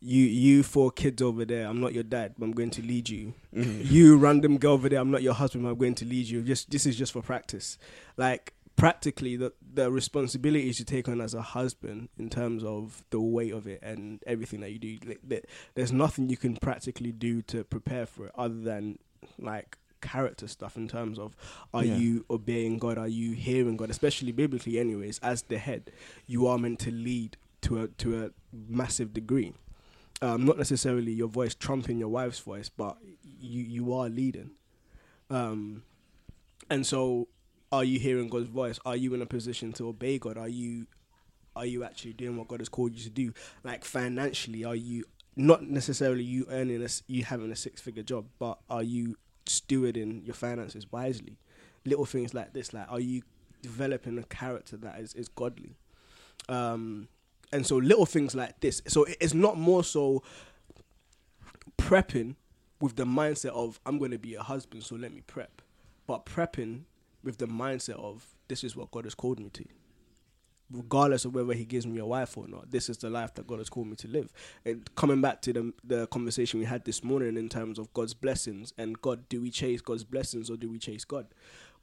[0.00, 3.08] you you four kids over there i'm not your dad but i'm going to lead
[3.08, 3.80] you mm-hmm.
[3.84, 6.42] you random girl over there i'm not your husband but i'm going to lead you
[6.42, 7.76] just this is just for practice
[8.16, 13.20] like practically the the responsibilities you take on as a husband in terms of the
[13.20, 15.42] weight of it and everything that you do like, there-
[15.74, 18.98] there's nothing you can practically do to prepare for it other than
[19.38, 21.36] like character stuff in terms of
[21.74, 21.96] are Yeah.
[21.96, 22.96] you obeying God?
[22.96, 23.90] Are you hearing God?
[23.90, 25.18] Especially biblically, anyways.
[25.22, 25.90] As the head,
[26.26, 29.52] you are meant to lead to a to a massive degree.
[30.22, 32.98] Um, not necessarily your voice trumping your wife's voice, but
[33.40, 34.50] you you are leading.
[35.30, 35.82] Um,
[36.68, 37.28] and so,
[37.72, 38.78] are you hearing God's voice?
[38.84, 40.36] Are you in a position to obey God?
[40.36, 40.86] Are you
[41.56, 43.32] are you actually doing what God has called you to do?
[43.64, 45.04] Like financially, are you
[45.36, 50.24] not necessarily you earning a, you having a six figure job, but are you stewarding
[50.24, 51.38] your finances wisely?
[51.84, 53.22] Little things like this, like are you
[53.62, 55.76] developing a character that is, is godly?
[56.48, 57.08] Um,
[57.52, 58.82] and so little things like this.
[58.86, 60.22] So it's not more so
[61.78, 62.36] prepping
[62.80, 65.62] with the mindset of I'm going to be a husband, so let me prep,
[66.06, 66.82] but prepping
[67.22, 69.64] with the mindset of this is what God has called me to
[70.70, 72.70] regardless of whether he gives me a wife or not.
[72.70, 74.32] This is the life that God has called me to live.
[74.64, 78.14] And coming back to the the conversation we had this morning in terms of God's
[78.14, 81.26] blessings and God, do we chase God's blessings or do we chase God?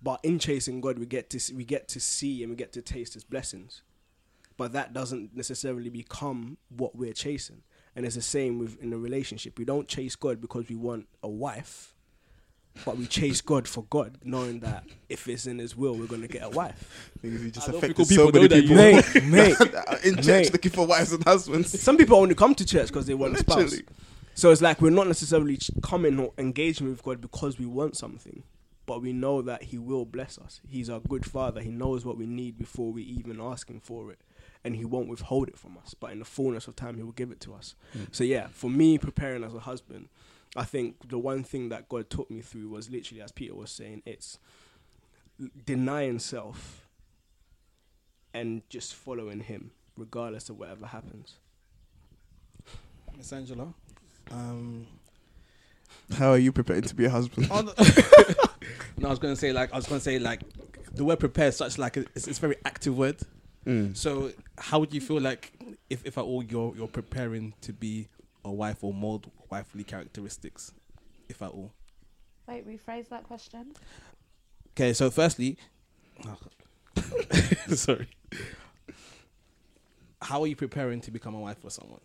[0.01, 2.71] But in chasing God, we get to see, we get to see and we get
[2.73, 3.81] to taste His blessings.
[4.57, 7.61] But that doesn't necessarily become what we're chasing.
[7.95, 9.57] And it's the same with in a relationship.
[9.57, 11.95] We don't chase God because we want a wife,
[12.85, 16.21] but we chase God for God, knowing that if it's in His will, we're going
[16.21, 17.11] to get a wife.
[17.21, 18.75] Things you just I affected think so people many people.
[18.75, 19.57] Mate, mate,
[20.03, 20.53] in church Mate.
[20.53, 21.79] looking for wives and husbands.
[21.81, 23.75] Some people only come to church because they want a spouse.
[24.35, 28.43] So it's like we're not necessarily coming or engaging with God because we want something,
[28.85, 30.61] but we know that He will bless us.
[30.67, 31.61] He's our good Father.
[31.61, 34.19] He knows what we need before we even ask Him for it,
[34.63, 35.93] and He won't withhold it from us.
[35.93, 37.75] But in the fullness of time, He will give it to us.
[38.11, 40.09] So yeah, for me, preparing as a husband,
[40.55, 43.71] I think the one thing that God taught me through was literally, as Peter was
[43.71, 44.39] saying, it's
[45.65, 46.87] denying self
[48.33, 51.35] and just following Him, regardless of whatever happens.
[53.17, 53.73] Miss Angela.
[54.31, 54.85] Um,
[56.17, 57.49] How are you preparing to be a husband?
[58.97, 60.41] no, I was gonna say like I was gonna say like
[60.93, 63.17] the word prepare such like a, it's, it's a very active word.
[63.67, 63.95] Mm.
[63.97, 65.51] So how would you feel like
[65.89, 68.07] if, if at all you're you're preparing to be
[68.45, 70.73] a wife or mold wifely characteristics,
[71.27, 71.73] if at all?
[72.47, 73.73] Wait, rephrase that question.
[74.71, 75.57] Okay, so firstly,
[77.67, 78.07] sorry,
[80.21, 81.99] how are you preparing to become a wife for someone?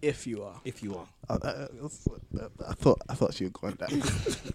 [0.00, 0.60] If you are.
[0.64, 1.68] If you are, I, I, I-
[2.70, 4.02] I thought I thought she was going down.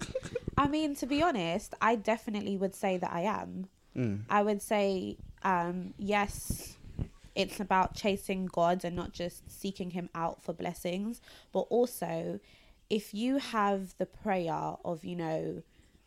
[0.57, 3.67] I mean, to be honest, I definitely would say that I am.
[3.95, 4.21] Mm.
[4.29, 6.77] I would say, um, yes,
[7.35, 11.21] it's about chasing God and not just seeking Him out for blessings,
[11.51, 12.39] but also
[12.89, 15.61] if you have the prayer of, you know,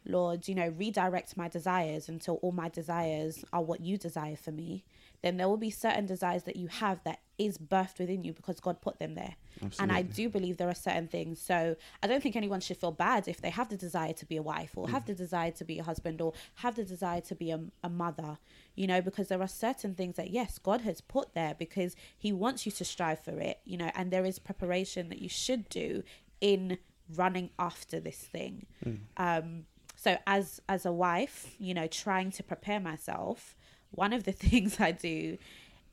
[0.07, 4.51] Lord, you know, redirect my desires until all my desires are what you desire for
[4.51, 4.83] me,
[5.23, 8.61] then there will be certain desires that you have that is birthed within you because
[8.61, 9.37] God put them there.
[9.79, 11.41] And I do believe there are certain things.
[11.41, 14.37] So I don't think anyone should feel bad if they have the desire to be
[14.37, 17.35] a wife or have the desire to be a husband or have the desire to
[17.35, 18.39] be a, a mother,
[18.75, 22.33] you know, because there are certain things that, yes, God has put there because He
[22.33, 25.69] wants you to strive for it, you know, and there is preparation that you should
[25.69, 26.03] do
[26.41, 26.79] in
[27.17, 28.67] running after this thing.
[29.17, 29.65] Um,
[29.97, 33.55] so as as a wife, you know, trying to prepare myself,
[33.91, 35.39] one of the things I do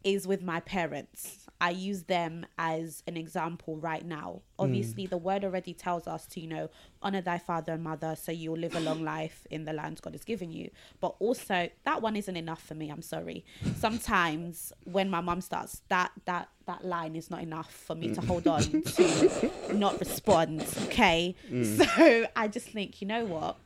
[0.03, 1.47] is with my parents.
[1.59, 4.41] I use them as an example right now.
[4.57, 4.65] Hmm.
[4.65, 6.69] Obviously, the word already tells us to, you know,
[7.01, 10.13] honor thy father and mother so you'll live a long life in the land God
[10.13, 10.69] has given you.
[11.01, 12.89] But also, that one isn't enough for me.
[12.89, 13.43] I'm sorry.
[13.77, 18.21] Sometimes when my mom starts, that, that, that line is not enough for me to
[18.21, 18.27] hmm.
[18.27, 20.65] hold on to not respond.
[20.83, 21.35] Okay.
[21.49, 21.63] Hmm.
[21.63, 23.57] So I just think, you know what?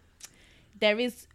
[0.79, 1.27] There is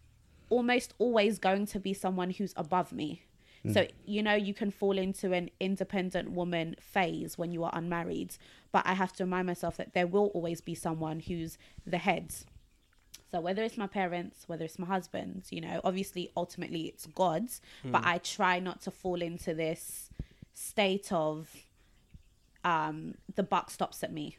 [0.48, 3.22] almost always going to be someone who's above me.
[3.64, 3.74] Mm.
[3.74, 8.37] So, you know, you can fall into an independent woman phase when you are unmarried,
[8.72, 12.35] but I have to remind myself that there will always be someone who's the head.
[13.30, 17.61] So, whether it's my parents, whether it's my husband, you know, obviously, ultimately it's God's,
[17.82, 17.90] hmm.
[17.90, 20.11] but I try not to fall into this
[20.54, 21.50] state of
[22.64, 24.38] um, the buck stops at me.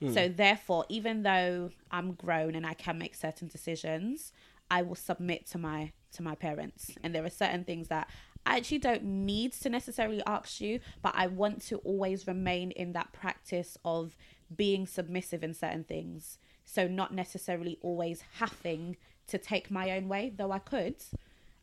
[0.00, 0.12] Hmm.
[0.12, 4.32] So therefore, even though I'm grown and I can make certain decisions,
[4.70, 6.92] I will submit to my to my parents.
[7.02, 8.08] And there are certain things that
[8.46, 12.92] I actually don't need to necessarily ask you, but I want to always remain in
[12.92, 14.16] that practice of
[14.54, 16.38] being submissive in certain things.
[16.64, 18.96] So not necessarily always having
[19.28, 20.96] to take my own way, though I could.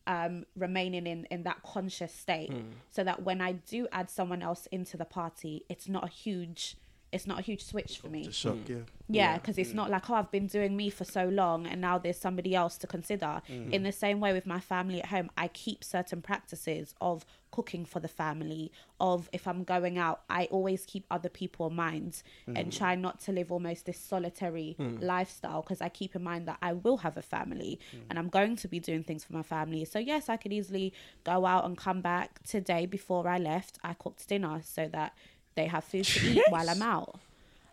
[0.05, 2.49] Um, remaining in in that conscious state,
[2.89, 6.77] so that when I do add someone else into the party, it's not a huge
[7.11, 8.25] it's not a huge switch for me.
[8.25, 8.69] The shock, mm.
[8.69, 8.75] yeah.
[9.09, 9.75] Yeah, because it's mm.
[9.75, 12.77] not like, oh, I've been doing me for so long and now there's somebody else
[12.79, 13.41] to consider.
[13.49, 13.71] Mm.
[13.71, 17.85] In the same way with my family at home, I keep certain practices of cooking
[17.85, 22.21] for the family, of if I'm going out, I always keep other people in mind
[22.45, 26.57] and try not to live almost this solitary lifestyle because I keep in mind that
[26.61, 29.85] I will have a family and I'm going to be doing things for my family.
[29.85, 30.93] So, yes, I could easily
[31.23, 33.79] go out and come back today before I left.
[33.83, 35.13] I cooked dinner so that
[35.57, 37.19] they have food to eat while I'm out.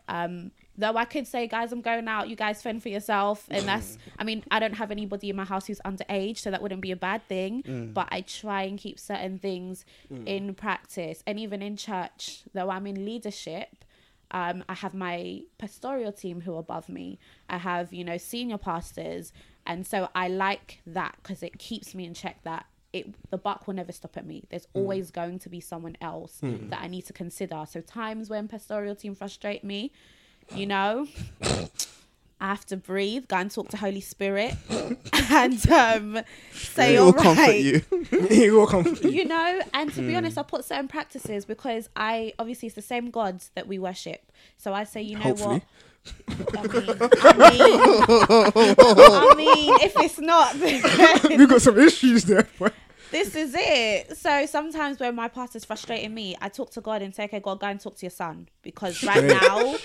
[0.09, 2.29] Um, though I could say, guys, I'm going out.
[2.29, 3.97] You guys fend for yourself, and that's.
[4.19, 6.91] I mean, I don't have anybody in my house who's underage, so that wouldn't be
[6.91, 7.63] a bad thing.
[7.95, 9.85] But I try and keep certain things
[10.27, 12.43] in practice, and even in church.
[12.53, 13.85] Though I'm in leadership,
[14.31, 17.19] um, I have my pastoral team who are above me.
[17.49, 19.33] I have, you know, senior pastors,
[19.67, 22.43] and so I like that because it keeps me in check.
[22.43, 24.45] That it the buck will never stop at me.
[24.49, 24.81] There's mm.
[24.81, 26.71] always going to be someone else mm.
[26.71, 27.65] that I need to consider.
[27.69, 29.93] So times when pastoral team frustrate me,
[30.55, 31.09] you know,
[31.43, 34.55] I have to breathe, go and talk to Holy Spirit,
[35.31, 36.21] and um,
[36.53, 37.83] say, "All will comfort you.
[38.29, 38.97] he will come.
[39.03, 40.19] you know and to be mm.
[40.19, 44.31] honest i put certain practices because i obviously it's the same god that we worship
[44.57, 45.55] so i say you know Hopefully.
[45.55, 45.63] what
[46.29, 47.79] I mean,
[48.29, 48.77] I mean,
[49.09, 52.47] I mean, if it's not, then we got some issues there.
[53.15, 54.17] This is it.
[54.17, 57.61] So sometimes when my pastor's frustrating me, I talk to God and say, "Okay, God,
[57.61, 59.77] go and talk to your son," because right now,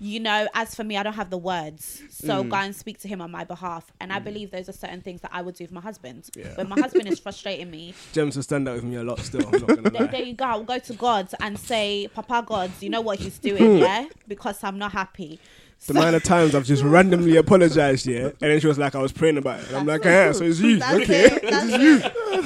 [0.00, 2.02] you know, as for me, I don't have the words.
[2.10, 2.48] So Mm.
[2.50, 3.92] go and speak to him on my behalf.
[4.00, 6.30] And I believe those are certain things that I would do with my husband.
[6.34, 6.54] Yeah.
[6.56, 9.46] When my husband is frustrating me, Gems will stand out with me a lot still.
[9.46, 10.44] I'm not gonna there, there you go.
[10.46, 14.08] I'll go to God and say, Papa God, you know what he's doing, yeah?
[14.26, 15.38] Because I'm not happy.
[15.86, 18.98] The amount of times I've just randomly apologized, yeah, and then she was like, I
[19.00, 19.68] was praying about it.
[19.68, 21.24] And I'm like, yeah, so it's you, That's okay?
[21.26, 22.04] it, that's It is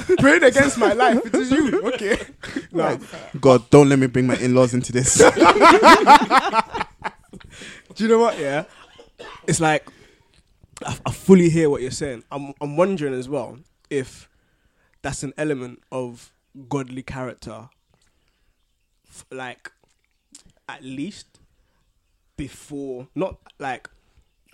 [0.09, 0.15] you.
[0.17, 2.17] Praying against my life, it is you, okay?
[2.71, 2.97] No,
[3.41, 5.15] God, don't let me bring my in-laws into this.
[7.95, 8.39] do you know what?
[8.39, 8.63] Yeah,
[9.47, 9.87] it's like
[10.85, 12.23] I, I fully hear what you're saying.
[12.31, 14.29] I'm I'm wondering as well if
[15.01, 16.31] that's an element of
[16.69, 17.69] godly character,
[19.09, 19.71] f- like
[20.69, 21.32] at least
[22.43, 23.89] before, not like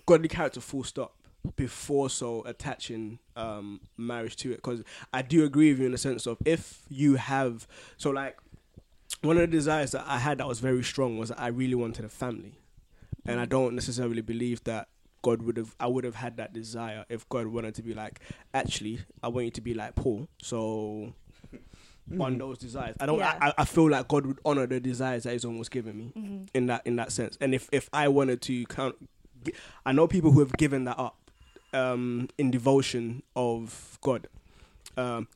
[0.05, 1.15] godly character full stop
[1.55, 4.57] before so attaching um marriage to it.
[4.57, 8.37] Because i do agree with you in the sense of if you have so like
[9.21, 11.75] one of the desires that i had that was very strong was that i really
[11.75, 12.53] wanted a family.
[13.25, 14.87] And i don't necessarily believe that
[15.23, 18.19] god would have i would have had that desire if god wanted to be like
[18.53, 20.27] actually i want you to be like paul.
[20.41, 21.13] So
[22.19, 22.95] on those desires.
[22.99, 23.37] I don't Yeah.
[23.41, 26.67] I, I feel like god would honor the desires that he's almost given me in
[26.67, 27.37] that in that sense.
[27.41, 28.95] And if if i wanted to count
[29.85, 31.15] i know people who have given that up
[31.73, 34.27] um in devotion of god
[34.97, 35.27] um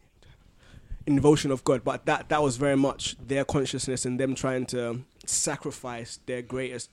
[1.06, 4.66] in devotion of god but that that was very much their consciousness and them trying
[4.66, 6.90] to sacrifice their greatest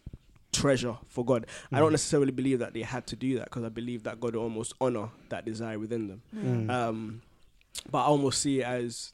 [0.52, 1.46] treasure for god.
[1.72, 4.34] I don't necessarily believe that they had to do that because i believe that god
[4.34, 6.22] will almost honor that desire within them.
[6.34, 6.70] Mm.
[6.70, 7.22] um,
[7.90, 9.12] but I almost see it as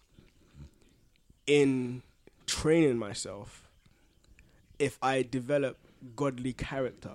[1.47, 2.03] in
[2.47, 3.69] training myself,
[4.79, 5.79] if I develop
[6.15, 7.13] godly character,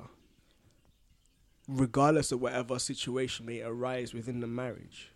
[1.67, 5.11] regardless of whatever situation may arise within the marriage,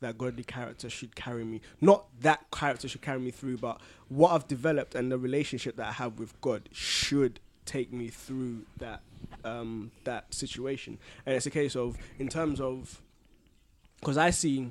[0.00, 1.60] that godly character should carry me.
[1.80, 5.86] Not that character should carry me through, but what I've developed and the relationship that
[5.88, 9.00] I have with God should take me through that
[9.44, 10.98] um, that situation.
[11.24, 13.00] And it's a case of, in terms of,
[14.00, 14.70] because I see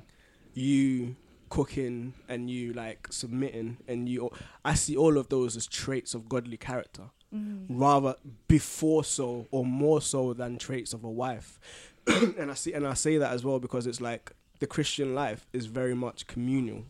[0.54, 1.16] you
[1.48, 4.30] cooking and you like submitting and you
[4.64, 7.04] I see all of those as traits of godly character.
[7.34, 7.66] Mm.
[7.68, 8.14] Rather
[8.46, 11.58] before so or more so than traits of a wife.
[12.38, 15.46] And I see and I say that as well because it's like the Christian life
[15.52, 16.84] is very much communal.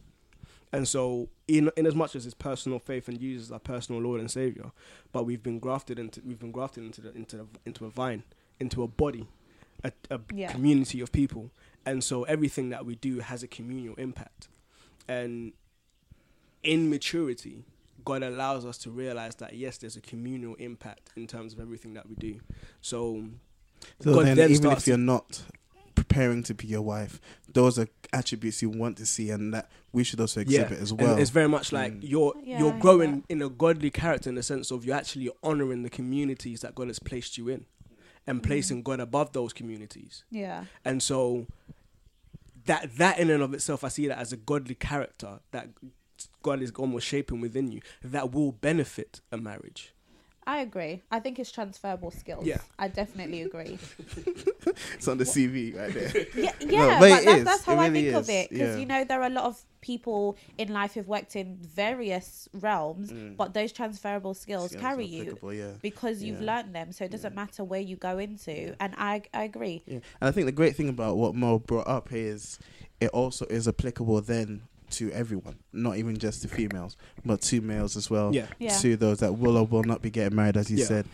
[0.73, 4.21] And so in in as much as it's personal faith and Jesus our personal Lord
[4.21, 4.73] and Savior
[5.13, 8.25] but we've been grafted into we've been grafted into the, into the, into a vine
[8.61, 9.27] into a body
[9.85, 10.51] a, a Yeah.
[10.53, 11.51] community of people
[11.87, 14.49] and so everything that we do has a communal impact
[15.09, 15.53] and
[16.63, 17.65] in maturity
[18.05, 21.95] god allows us to realize that yes there's a communal impact in terms of everything
[21.95, 22.41] that we do
[22.81, 23.25] so
[24.01, 25.43] So God then, then even if you're not
[25.95, 27.21] preparing to be your wife,
[27.53, 31.01] those are attributes you want to see, and that we should also exhibit as and
[31.01, 31.17] well.
[31.19, 32.01] it's very much like Mm.
[32.03, 33.31] you're Yeah, you're growing that.
[33.31, 36.89] in a godly character in the sense of you're actually honoring the communities that god
[36.89, 37.65] has placed you in
[38.27, 38.47] and Mm-hmm.
[38.49, 40.65] placing god above those communities Yeah.
[40.85, 41.47] and so
[42.67, 45.69] that that in and of itself i see that as a godly character that
[46.43, 49.95] god is almost shaping within you that will benefit a marriage
[50.47, 51.03] I agree.
[51.11, 52.47] I think it's transferable skills.
[52.47, 52.59] Yeah.
[52.79, 53.79] I definitely agree.
[54.95, 56.27] it's on the CV right there.
[56.37, 58.51] Yeah, No, yeah, but but it that's, that's how It I really think of it.
[58.51, 58.81] Because Yeah.
[58.81, 63.13] you know there are a lot of people in life who've worked in various realms,
[63.13, 63.37] mm.
[63.37, 65.73] but those transferable skills, Skills carry you yeah.
[65.83, 66.55] because you've Yeah.
[66.57, 66.93] learned them.
[66.93, 68.77] So it doesn't matter where you go into.
[68.79, 69.83] And I, I agree.
[69.87, 72.61] Yeah, and I think the great thing about what Mo brought up is
[73.01, 77.97] it also is applicable then to everyone, not even just to females, but to males
[77.97, 78.35] as well.
[78.35, 78.47] Yeah.
[78.59, 78.77] Yeah.
[78.79, 80.87] To those that will or will not be getting married, as you Yeah.
[80.87, 81.07] said.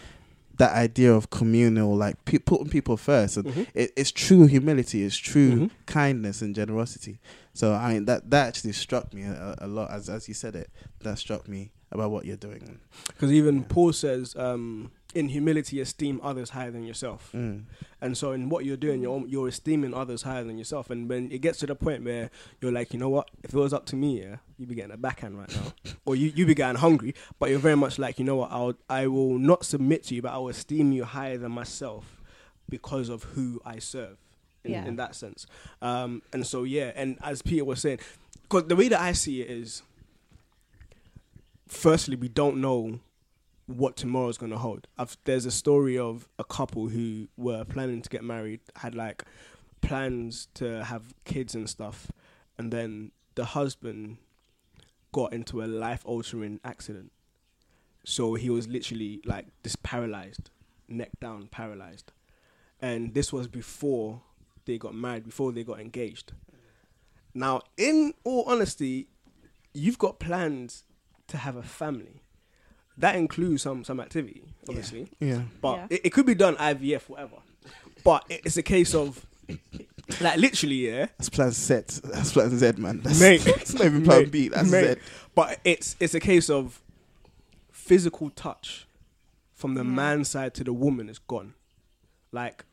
[0.59, 3.67] That idea of communal, like pe- putting people first, and Mhm.
[3.75, 5.71] it, it's true humility, it's true Mhm.
[5.87, 7.19] kindness and generosity.
[7.55, 10.55] So I mean that that actually struck me a, a lot as as you said
[10.55, 10.69] it.
[11.01, 12.79] That struck me about what you're doing.
[13.09, 17.31] because even paul says um, in humility esteem others higher than yourself.
[17.35, 17.65] Mm.
[18.01, 20.91] and so in what you're doing you're, you're esteeming others higher than yourself.
[20.91, 23.31] And when it gets to the point where you're like you know what?
[23.43, 25.73] If it was up to me yeah you'd be getting a backhand right now.
[26.05, 27.15] Or you, you be getting hungry.
[27.39, 28.51] But you're very much like you know what?
[28.51, 32.21] I'll, i will not submit to you but i will esteem you higher than myself
[32.69, 34.17] because of who i serve.
[34.65, 34.85] In, Yeah.
[34.87, 35.47] in that sense.
[35.81, 37.99] Um, and so yeah and as peter was saying
[38.43, 39.83] because the way that i see it is
[41.69, 43.01] firstly we don't know
[43.67, 44.87] what tomorrow's going to hold.
[44.99, 49.25] I've, there's a story of a couple who were planning to get married, had like
[49.81, 52.11] plans to have kids and stuff,
[52.59, 54.19] and then the husband
[55.13, 57.13] got into a life altering accident.
[58.05, 60.51] So he was literally like this paralyzed,
[60.89, 62.13] neck down, paralyzed.
[62.81, 64.23] And this was before
[64.65, 66.33] they got married, before they got engaged.
[67.35, 69.09] Now, in all honesty,
[69.73, 70.85] you've got plans
[71.29, 72.22] to have a family.
[72.99, 75.43] That includes some some activity, obviously, Yeah.
[75.61, 75.87] but Yeah.
[75.91, 77.37] it, it could be done IVF, whatever.
[78.05, 79.25] But it- it's a case of,
[80.21, 81.89] like, literally, yeah, That's plan set.
[82.05, 83.01] That's plan Z, man.
[83.01, 83.41] That's, Mate.
[83.45, 84.49] that's not even plan Mate, B.
[84.49, 84.99] That's mate.
[84.99, 85.05] Z.
[85.35, 86.81] But it's it's a case of
[87.71, 88.87] physical touch
[89.55, 89.91] from the Yeah.
[89.91, 91.55] man's side to the woman is gone.
[92.31, 92.65] Like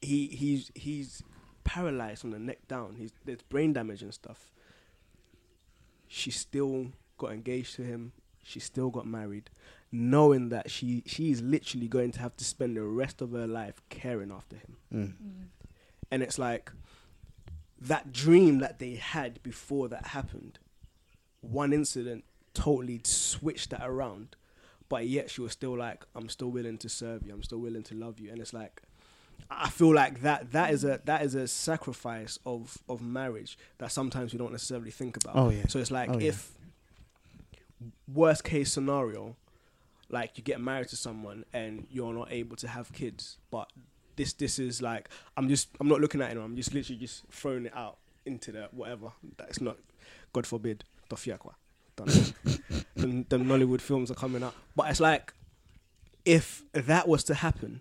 [0.00, 1.22] he he's he's
[1.64, 2.96] paralyzed from the neck down.
[2.96, 4.50] He's there's brain damage and stuff.
[6.08, 8.12] She still got engaged to him.
[8.44, 9.50] She still got married,
[9.90, 13.46] knowing that she she is literally going to have to spend the rest of her
[13.46, 14.76] life caring after him.
[14.92, 15.12] Mm.
[16.10, 16.70] And it's like
[17.80, 20.58] that dream that they had before that happened,
[21.40, 24.36] one incident totally switched that around.
[24.88, 27.32] But yet she was still like, I'm still willing to serve you.
[27.32, 28.30] I'm still willing to love you.
[28.30, 28.82] And it's like,
[29.50, 33.92] I feel like that that is a that is a sacrifice of of marriage that
[33.92, 35.36] sometimes we don't necessarily think about.
[35.36, 35.66] Oh, yeah.
[35.68, 36.28] So it's like Oh, yeah.
[36.28, 36.52] if
[38.12, 39.36] worst case scenario,
[40.10, 43.70] like you get married to someone and you're not able to have kids, but
[44.16, 46.38] this this is like I'm just I'm not looking at it.
[46.38, 49.08] I'm just literally just throwing it out into the whatever.
[49.36, 49.76] That's not,
[50.32, 51.52] God forbid, tufiakwa.
[51.96, 52.32] the,
[52.96, 55.32] the Nollywood films are coming out, but it's like
[56.24, 57.80] if that was to happen,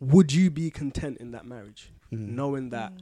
[0.00, 2.28] would you be content in that marriage, Mm.
[2.30, 2.92] knowing that?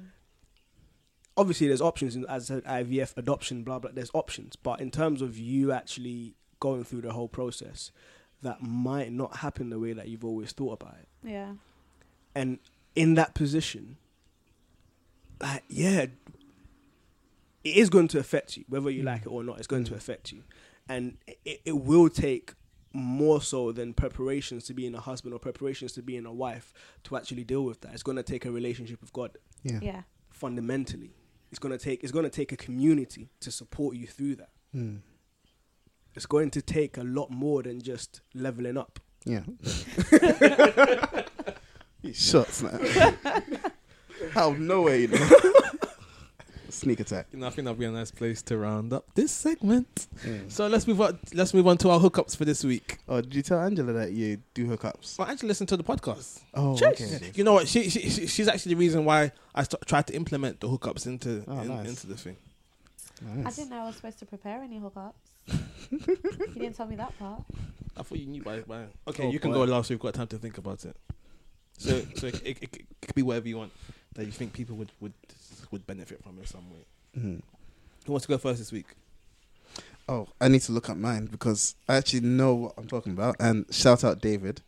[1.36, 3.90] Obviously, there's options, in- as I said, IVF, adoption, blah blah.
[3.92, 7.90] There's options, but in terms of you actually going through the whole process,
[8.42, 11.52] that might not happen the way that you've always thought about it Yeah.
[12.34, 12.58] and
[12.94, 13.96] in that position,
[15.40, 16.06] like yeah,
[17.64, 19.06] it is going to affect you whether you mm.
[19.06, 19.58] like it or not.
[19.58, 19.96] It's going to mm.
[19.96, 20.42] affect you,
[20.88, 22.54] and it, it will take
[22.92, 26.72] more so than preparations to being a husband or preparations to being a wife
[27.04, 27.92] to actually deal with that.
[27.92, 29.80] It's going to take a relationship with God Yeah.
[29.82, 30.02] Yeah.
[30.30, 31.10] fundamentally.
[31.56, 34.50] It's going to take it's to take a community to support you through that.
[34.74, 35.00] Mm.
[36.14, 39.00] It's going to take a lot more than just leveling up.
[39.24, 39.40] Yeah.
[42.12, 43.16] Shots, man.
[44.36, 45.28] Out of nowhere, you know.
[46.76, 47.26] Sneak attack.
[47.32, 50.06] You know, I think that'll be a nice place to round up this segment.
[50.22, 50.50] Mm.
[50.52, 51.18] So let's move on.
[51.32, 52.98] Let's move on to our hookups for this week.
[53.08, 55.18] Oh, did you tell Angela that you do hookups?
[55.18, 56.42] Well, actually, listened to the podcast.
[56.54, 57.00] Oh, Cheers.
[57.16, 57.30] okay.
[57.34, 57.66] You know what?
[57.66, 61.06] She, she, she she's actually the reason why I st- tried to implement the hookups
[61.06, 61.88] into Oh, in- nice.
[61.88, 62.36] into the thing.
[63.44, 65.14] I didn't know I was supposed to prepare any hookups.
[65.90, 65.98] you
[66.60, 67.42] didn't tell me that part.
[67.96, 68.84] I thought you knew by by.
[69.08, 69.64] Okay, Oh, you can boy.
[69.64, 69.88] go last.
[69.88, 70.94] We've got time to think about it.
[71.78, 72.72] So so it, it, it,
[73.02, 73.72] could be whatever you want
[74.14, 75.12] that you think people would would
[75.70, 76.84] would benefit from in some way.
[77.18, 77.42] Mhm.
[78.06, 78.86] Who wants to go first this week?
[80.08, 83.36] Oh, I need to look at mine because I actually know what I'm talking about.
[83.40, 84.62] And shout out David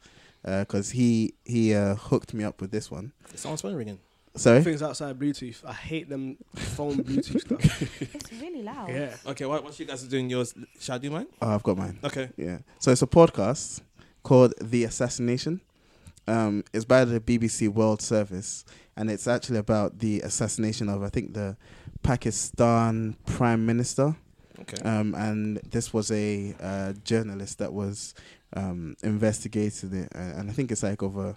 [0.44, 3.12] because he he uh, hooked me up with this one.
[3.32, 3.98] Is someone's phone ringing?
[4.34, 4.62] Sorry.
[4.62, 5.64] Things outside Bluetooth.
[5.64, 8.00] I hate them phone Bluetooth stuff.
[8.14, 8.88] It's really loud.
[8.88, 9.16] Yeah.
[9.26, 11.26] Okay, why once you guys are doing yours, shall I do mine?
[11.42, 11.98] Oh, I've got mine.
[12.04, 12.30] Okay.
[12.36, 12.58] Yeah.
[12.78, 13.80] So it's a podcast
[14.22, 15.60] called The Assassination.
[16.28, 18.64] Um, it's by the BBC World Service,
[18.98, 21.56] and it's actually about the assassination of I think the
[22.02, 24.16] Pakistan Prime Minister.
[24.60, 24.82] Okay.
[24.82, 28.12] Um, and this was a uh, journalist that was
[28.54, 31.36] um, investigating it, and I think it's like over,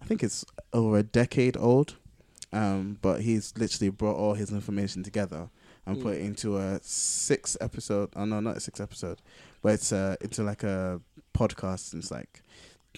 [0.00, 1.96] I think it's over a decade old.
[2.54, 5.48] Um, but he's literally brought all his information together
[5.86, 8.10] and put it into a six episode.
[8.16, 9.20] Oh no, not a six episode,
[9.62, 11.00] but it's uh, into like a
[11.34, 11.92] podcast.
[11.92, 12.42] And it's like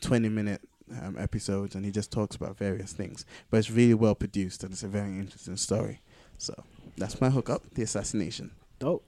[0.01, 0.61] twenty minute
[1.03, 3.25] um, episodes, and he just talks about various things.
[3.51, 6.01] But it's really well produced, and it's a very interesting story.
[6.39, 6.55] So
[6.97, 8.51] that's my hookup: the assassination.
[8.79, 9.05] Dope.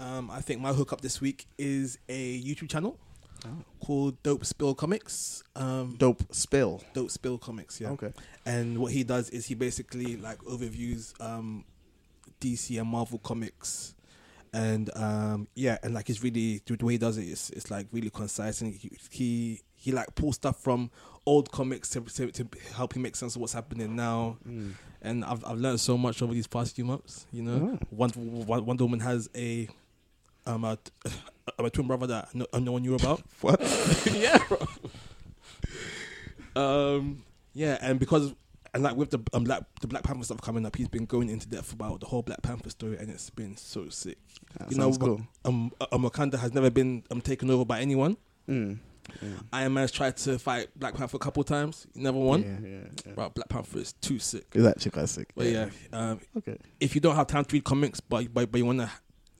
[0.00, 2.98] Um, I think my hookup this week is a YouTube channel
[3.46, 3.48] Oh.
[3.84, 5.42] called Dope Spill Comics.
[5.54, 6.82] Um, Dope spill.
[6.94, 7.90] Dope Spill Comics, yeah.
[7.90, 8.10] Okay.
[8.46, 11.64] And what he does is he basically like overviews um,
[12.40, 13.94] DC and Marvel comics,
[14.52, 17.86] and um, yeah, and like he's really the way he does it is it's like
[17.92, 20.90] really concise, and he he, he like pulls stuff from
[21.26, 24.38] old comics to, to to help him make sense of what's happening now.
[24.48, 24.72] Mm.
[25.02, 27.26] And I've I've learned so much over these past few months.
[27.32, 29.68] You know, Wonder, Wonder Woman has a
[30.46, 30.78] um a,
[31.58, 33.22] a twin brother that no, no one knew about.
[33.42, 33.60] What?
[34.14, 34.66] yeah, bro.
[36.56, 38.34] Um, yeah, and because
[38.72, 41.28] and like with the um, Black the Black Panther stuff coming up, he's been going
[41.28, 44.16] into depth about the whole Black Panther story, and it's been so sick.
[44.58, 45.20] That You know, cool.
[45.44, 48.16] Um, um, Wakanda has never been um taken over by anyone.
[48.48, 48.78] Mm.
[49.22, 49.28] Yeah.
[49.52, 52.42] Iron Man's tried to fight Black Panther a couple times, he never won.
[52.42, 52.76] Yeah, yeah,
[53.06, 53.12] yeah.
[53.14, 54.46] But Black Panther is too sick.
[54.54, 55.28] It's actually quite sick.
[55.34, 56.56] But yeah, um, Okay.
[56.80, 58.90] if you don't have time to read comics, but but, but you want to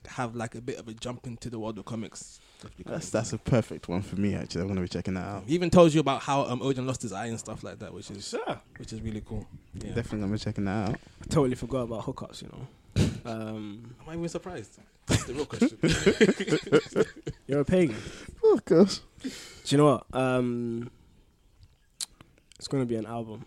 [0.07, 2.39] have like a bit of a jump into the world of comics,
[2.85, 4.35] That's that's a perfect one for me.
[4.35, 5.45] Actually, I'm gonna be checking that out.
[5.47, 7.93] He even tells you about how um Odin lost his eye and stuff like that,
[7.95, 8.61] which is Sir.
[8.79, 9.47] which is really cool.
[9.75, 9.95] Yeah.
[9.95, 10.95] Definitely gonna be checking that out.
[11.23, 12.67] I totally forgot about hookups, you know.
[13.25, 14.79] Um, Am I even surprised?
[15.07, 15.79] That's the real question.
[17.47, 17.97] you're a pagan.
[18.43, 19.01] Oh gosh.
[19.23, 19.31] Do
[19.67, 20.07] you know what?
[20.19, 20.91] Um,
[22.59, 23.45] it's going to be an album.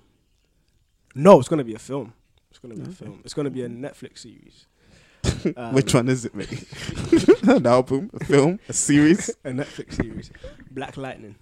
[1.15, 2.13] No, it's going to be a film.
[2.49, 3.21] It's going to be a film.
[3.23, 4.67] It's going to be a Netflix series.
[5.55, 6.65] Um, Which one is it, mate?
[7.47, 9.29] An album, a film, a series?
[9.43, 10.31] A Netflix series.
[10.71, 11.35] Black Lightning.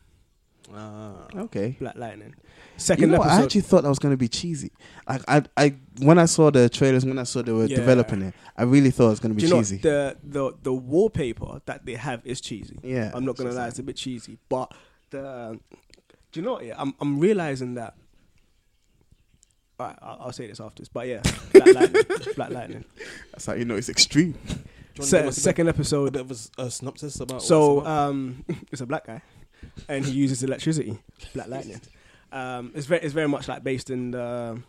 [0.74, 1.28] Ah.
[1.36, 1.76] Okay.
[1.80, 2.30] Black Lightning.
[2.38, 2.43] You
[2.80, 3.28] Second know, what?
[3.28, 4.72] I actually thought that was gonna be cheesy.
[5.07, 7.76] I, I, I, when I saw the trailers, when I saw they were Yeah.
[7.78, 9.78] developing it, I really thought it was gonna be you know cheesy.
[9.78, 12.78] the the the wallpaper that they have is cheesy.
[12.84, 14.38] yeah, I'm not gonna lie, it's a bit cheesy.
[14.49, 14.74] But
[15.11, 15.59] the
[16.32, 16.66] do you know what?
[16.66, 17.95] Yeah, I'm I'm realizing that.
[19.80, 22.03] All right, I'll, I'll say this after this, but yeah, Black Lightning,
[22.36, 22.86] Black Lightning.
[23.32, 24.32] That's how you know it's extreme.
[24.32, 24.55] Do you
[24.99, 26.13] wanna Se- give us a bit- second a episode.
[26.13, 27.43] bit of a, s- a synopsis about.
[27.43, 28.09] So what's it about?
[28.09, 29.22] um, it's a black guy,
[29.88, 30.99] and he uses electricity.
[31.34, 31.82] Black Lightning.
[32.32, 34.61] Um, it's very it's very much like based in the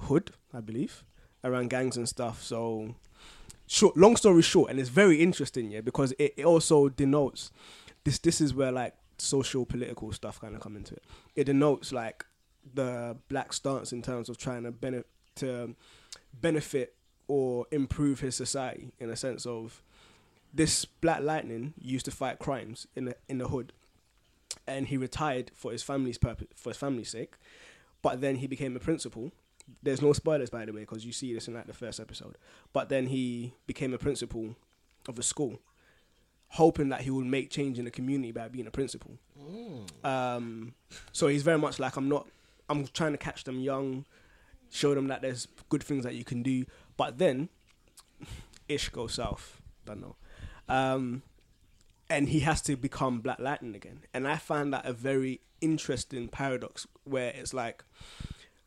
[0.00, 1.04] hood, I believe,
[1.44, 2.42] around gangs and stuff.
[2.42, 2.94] So,
[3.66, 7.50] short, long story short, and it's very interesting, yeah, because it, it also denotes
[8.04, 8.18] this.
[8.18, 11.02] This is where like social political stuff kind of come into it.
[11.34, 12.24] It denotes like
[12.74, 15.74] the black stance in terms of trying to benefit to
[16.40, 16.94] benefit
[17.28, 19.82] or improve his society in a sense of
[20.52, 23.72] this Black Lightning used to fight crimes in the in the hood,
[24.66, 27.34] and he retired for his family's purpose, for his family's sake.
[28.02, 29.32] But then he became a principal.
[29.82, 32.36] There's no spoilers, by the way, because you see this in like the first episode.
[32.72, 34.54] But then he became a principal
[35.08, 35.60] of a school,
[36.48, 39.12] hoping that he would make change in the community by being a principal.
[40.04, 40.74] Um,
[41.12, 42.28] so he's very much like I'm not.
[42.68, 44.04] I'm trying to catch them young,
[44.70, 46.64] show them that there's good things that you can do.
[46.96, 47.48] But then,
[48.68, 49.60] ish goes south.
[49.84, 50.16] Don't know.
[50.68, 51.22] Um,
[52.08, 54.00] and he has to become Black Lightning again.
[54.14, 57.84] And I find that a very interesting paradox where it's like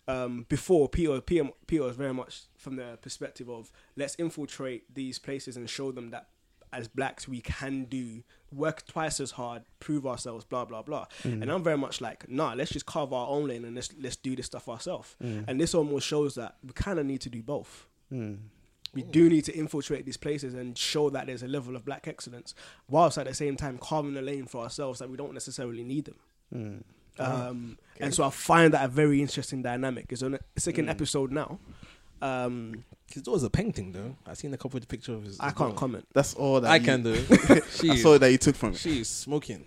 [0.07, 5.19] um, before Peter, Peter, Peter was very much from the perspective of let's infiltrate these
[5.19, 6.29] places and show them that
[6.71, 11.05] as blacks we can do work twice as hard, prove ourselves, blah blah blah.
[11.41, 14.15] And I'm very much like, nah, let's just carve our own lane and let's let's
[14.15, 15.15] do this stuff ourselves.
[15.47, 17.87] And this almost shows that we kind of need to do both.
[18.11, 18.37] Mm.
[18.93, 22.07] We do need to infiltrate these places and show that there's a level of black
[22.07, 22.55] excellence,
[22.89, 26.05] whilst at the same time carving a lane for ourselves that we don't necessarily need
[26.05, 26.15] them.
[26.53, 26.83] Mm.
[27.19, 30.05] Um, And so I find that a very interesting dynamic.
[30.09, 30.91] It's on a second Mm.
[30.91, 31.59] episode now.
[32.21, 32.83] Um,
[33.13, 34.15] His daughter's a painting though.
[34.25, 35.39] I've seen a couple of the pictures of his.
[35.39, 35.79] I his can't daughter.
[35.79, 36.07] comment.
[36.13, 37.13] That's all that I you- can do.
[37.47, 38.77] That's she all that you took from it.
[38.77, 39.65] she's smoking.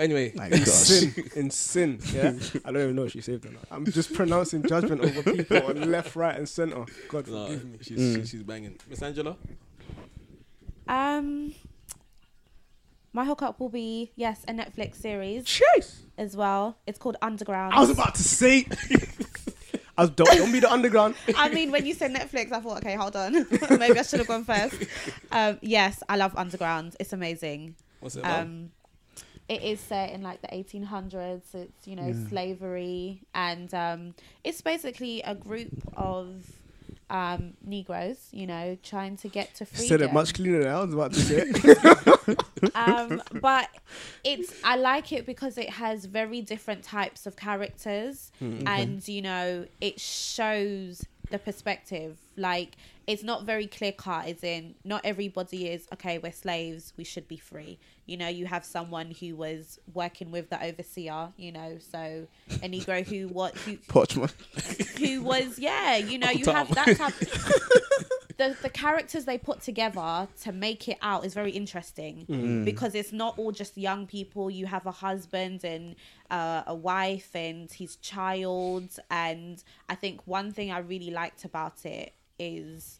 [0.00, 0.66] But anyway, My In gosh.
[0.68, 2.32] sin, in sin, yeah.
[2.64, 3.64] I don't even know if she saved or not.
[3.70, 6.86] I'm just pronouncing judgment over people on left, right, and center.
[7.10, 7.78] God no, forgive me.
[7.82, 8.30] she's Mm.
[8.30, 8.78] she's banging.
[8.88, 9.36] Miss Angela.
[10.88, 11.52] Um,
[13.12, 16.00] my hookup will be yes a Netflix series Chase.
[16.16, 16.78] as well.
[16.86, 17.74] It's called Underground.
[17.74, 18.66] I was about to say.
[19.98, 21.14] I was don't, don't be the underground.
[21.36, 23.34] I mean, when you said Netflix, I thought, okay, hold on,
[23.78, 24.76] maybe I should have gone first.
[25.30, 26.96] Um, yes, I love Underground.
[26.98, 27.74] It's amazing.
[28.00, 28.40] What's it about?
[28.44, 28.70] Um,
[29.50, 31.54] it is set in like the 1800s.
[31.54, 32.28] It's you know Yeah.
[32.28, 36.26] slavery, and um, it's basically a group of
[37.10, 39.88] um, Negroes, you know, trying to get to freedom.
[39.88, 42.36] Said it much cleaner than I was about to say.
[42.76, 43.68] um, but
[44.22, 49.66] it's I like it because it has very different types of characters, and you know
[49.80, 52.18] it shows the perspective.
[52.36, 52.76] Like
[53.06, 54.26] it's not very clear cut.
[54.26, 56.18] As in, not everybody is okay.
[56.18, 56.92] We're slaves.
[56.96, 57.78] We should be free.
[58.06, 61.28] You know, you have someone who was working with the overseer.
[61.36, 62.26] You know, so
[62.62, 64.30] a Negro who what who Porchman.
[64.98, 65.96] who was yeah.
[65.96, 67.14] You know, you have that type.
[68.36, 72.64] the the characters they put together to make it out is very interesting Mm.
[72.64, 74.50] because it's not all just young people.
[74.50, 75.94] You have a husband and
[76.30, 81.84] uh, a wife and his child, and I think one thing I really liked about
[81.84, 82.98] it is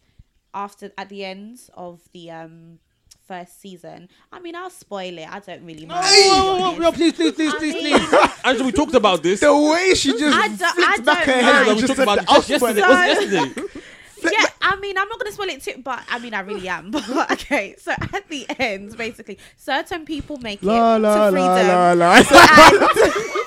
[0.53, 2.79] after at the end of the um
[3.27, 4.09] first season.
[4.31, 5.27] I mean, I'll spoil it.
[5.31, 5.99] I don't really mind.
[6.05, 6.79] honest.
[6.81, 8.13] whoa, please, please, please, please, please.
[8.43, 9.39] Angela, we talked about this.
[9.39, 11.75] the way she just I don't- I flicked back her don't head mind.
[11.75, 12.81] we just talked about the it just yesterday.
[12.81, 13.81] It was yesterday.
[14.31, 16.67] yeah, I mean, I'm not going to spoil it too, but I mean, I really
[16.67, 16.91] am.
[16.91, 21.47] But okay, so at the end, basically, certain people make La it la to freedom.
[21.47, 22.15] la la la.
[22.17, 23.40] And I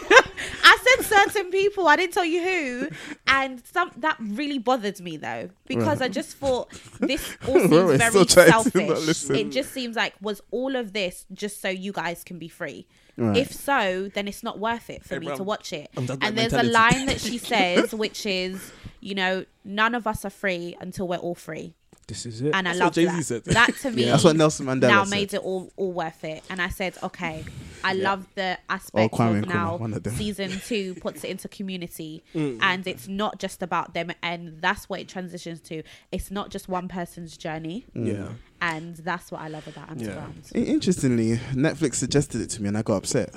[1.02, 1.88] said certain people.
[1.88, 2.88] I didn't tell you who,
[3.26, 6.70] and some that really bothered me though because I just thought
[7.00, 9.30] this all seems still very trying to not selfish.
[9.30, 12.86] It just seems like was all of this just so you guys can be free.
[13.16, 13.36] Right.
[13.36, 15.88] If so, then it's not worth it for Hey, me bro, to watch it.
[15.96, 20.30] And there's a line that she says, which is, you know, none of us are
[20.30, 21.74] free until we're all free
[22.06, 22.54] This is it.
[22.54, 23.24] and That's I what love Jay-Z that.
[23.24, 23.44] said.
[23.44, 25.10] That to me, That's what Nelson Mandela now said.
[25.10, 26.42] made it all all worth it.
[26.50, 27.44] And I said, okay,
[27.82, 28.10] I Yeah.
[28.10, 32.22] love the aspect Kwame of Nkrumah, now one of season two puts it into community,
[32.34, 32.58] Mm.
[32.60, 35.82] and it's not just about them, and that's what it transitions to.
[36.12, 38.28] It's not just one person's journey, yeah.
[38.60, 40.50] and that's what I love about Underground.
[40.54, 43.34] I- Interestingly, Netflix suggested it to me and I got upset.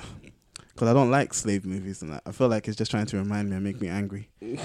[0.78, 2.22] Because I don't like slave movies and that.
[2.24, 4.28] I feel like it's just trying to remind me and make me angry.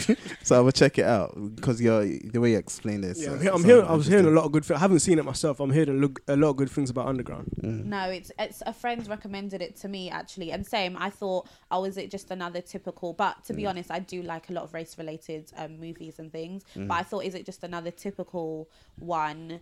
[0.42, 3.18] so I will check it out because you're, the way you explained it.
[3.18, 3.84] Yeah, so- I'm, hear- I'm sounds hearing.
[3.84, 4.64] I was hearing a lot of good.
[4.64, 4.76] Things.
[4.78, 5.60] I haven't seen it myself.
[5.60, 7.50] I'm hearing a, look, a lot of good things about Underground.
[7.62, 7.84] Mm.
[7.84, 10.96] No, it's it's a friend recommended it to me actually, and same.
[10.98, 13.12] I thought, oh, is it just another typical?
[13.12, 13.68] But to be Mm.
[13.68, 16.62] honest, I do like a lot of race related um, movies and things.
[16.74, 16.88] Mm.
[16.88, 19.60] But I thought, is it just another typical one?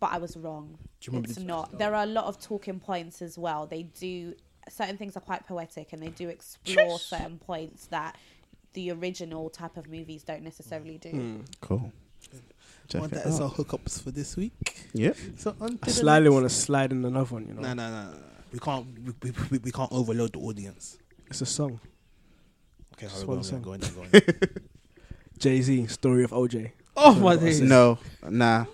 [0.00, 0.76] But I was wrong.
[1.00, 1.78] Do you It's not.
[1.78, 3.66] There are a lot of talking points as well.
[3.66, 4.34] They do
[4.68, 8.16] certain things are quite poetic, and they do explore certain points that
[8.74, 11.10] the original type of movies don't necessarily do.
[11.10, 11.40] Hmm.
[11.60, 11.92] Cool.
[12.88, 14.52] Check Well, it that is our hookups for this week.
[14.92, 15.12] Yeah.
[15.36, 17.46] So on I slightly want to slide in another one.
[17.48, 18.18] You know, No, no, no.
[18.52, 18.86] We can't.
[19.22, 20.98] We, we, we can't overload the audience.
[21.28, 21.80] it's a song.
[22.94, 23.62] Okay, Just how one we song.
[23.62, 24.10] go on, go on.
[25.38, 26.70] Jay Z, story of OJ.
[26.96, 27.60] Oh my days!
[27.60, 28.64] No, nah.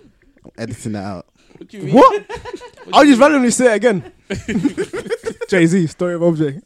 [0.45, 1.25] I'm editing that out.
[1.57, 1.95] What do you mean?
[1.95, 2.23] What?
[2.29, 3.21] What I'll just mean?
[3.21, 4.11] randomly say it again.
[5.59, 6.61] Jay Z, story of OJ.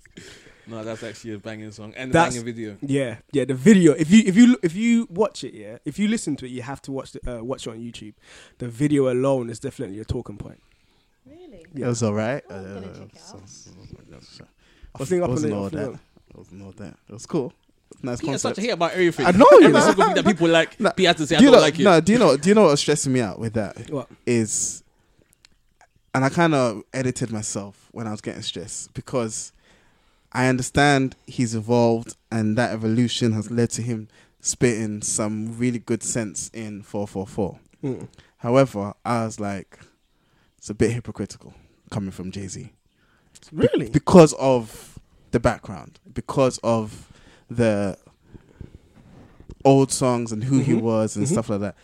[0.70, 2.78] No, that's actually a banging song and a That's- banging video.
[2.82, 3.46] Yeah, yeah.
[3.46, 3.94] The video.
[3.94, 5.78] If you if you if you watch it, yeah.
[5.86, 8.14] If you listen to it, you have to watch the, uh, watch it on YouTube.
[8.58, 10.62] The video alone is definitely a talking point.
[11.26, 11.66] Really?
[11.74, 12.44] It was alright.
[12.50, 13.50] Oh, I'm gonna Uh, check it so- out.
[13.50, 13.72] so-
[14.22, 14.46] so-
[15.00, 15.90] I think up on wasn't it, I all that.
[16.30, 16.98] It wasn't all that.
[17.10, 17.54] It was cool.
[18.02, 18.58] Nice Peter's such concept.
[18.58, 19.26] a hate about everything.
[19.26, 19.80] I know, you Every know.
[19.86, 21.66] single thing that people like, No, Peter has to say, I do you don't know,
[21.66, 21.84] like it.
[21.84, 22.36] No, do you know?
[22.38, 23.90] Do you know what's stressing me out with that?
[23.90, 24.10] What?
[24.26, 24.84] Is,
[26.18, 29.52] and I kind of edited myself when I was getting stressed because
[30.32, 34.08] I understand he's evolved and that evolution has led to him
[34.40, 37.60] spitting some really good sense in four four four.
[37.84, 38.08] Mm.
[38.38, 39.78] However, I was like,
[40.58, 41.54] it's a bit hypocritical
[41.92, 42.72] coming from Jay Z
[43.52, 43.88] Really?
[43.92, 44.98] because of
[45.30, 47.12] the background, because of
[47.48, 47.96] the
[49.64, 50.82] old songs and who he Mhm.
[50.82, 51.32] was and Mhm.
[51.32, 51.76] stuff like that.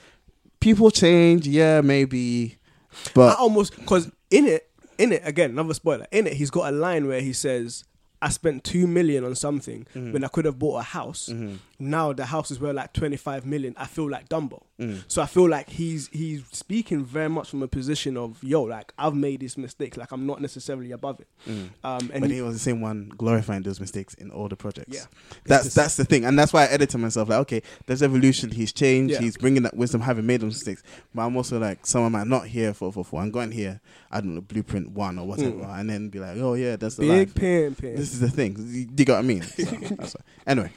[0.59, 2.57] People change, yeah, maybe,
[2.93, 6.07] I but almost because in it, in it again, another spoiler.
[6.11, 7.83] In it, he's got a line where he says,
[8.21, 10.13] "I spent two million on something Mhm.
[10.13, 11.29] when I could have bought a house.
[11.31, 11.57] Mhm.
[11.79, 13.73] Now the house is worth like twenty five million.
[13.77, 15.03] I feel like Dumbo." Mm.
[15.07, 18.91] So I feel like he's he's speaking very much from a position of yo, like
[18.97, 21.27] I've made this mistake, like I'm not necessarily above it.
[21.47, 21.69] Mm.
[21.83, 24.55] Um, and but he- he was the same one glorifying those mistakes in all the
[24.55, 24.95] projects.
[24.95, 25.05] Yeah.
[25.45, 27.29] that's It's that's the thing, and that's why I edited myself.
[27.29, 28.49] Like, okay, there's evolution.
[28.49, 29.13] He's changed.
[29.13, 29.19] Yeah.
[29.19, 30.81] He's bringing that wisdom, having made those mistakes.
[31.13, 33.21] But I'm also like, someone might not hear four four four.
[33.21, 33.79] I'm going here.
[34.09, 35.79] I don't know, blueprint one or whatever, Mm.
[35.81, 37.35] and then be like, oh yeah, that's the big life.
[37.35, 37.95] pin pin.
[37.95, 38.55] This is the thing.
[38.57, 39.43] You, you got what I mean?
[39.43, 39.63] So,
[39.97, 40.21] that's why.
[40.47, 40.71] Anyway,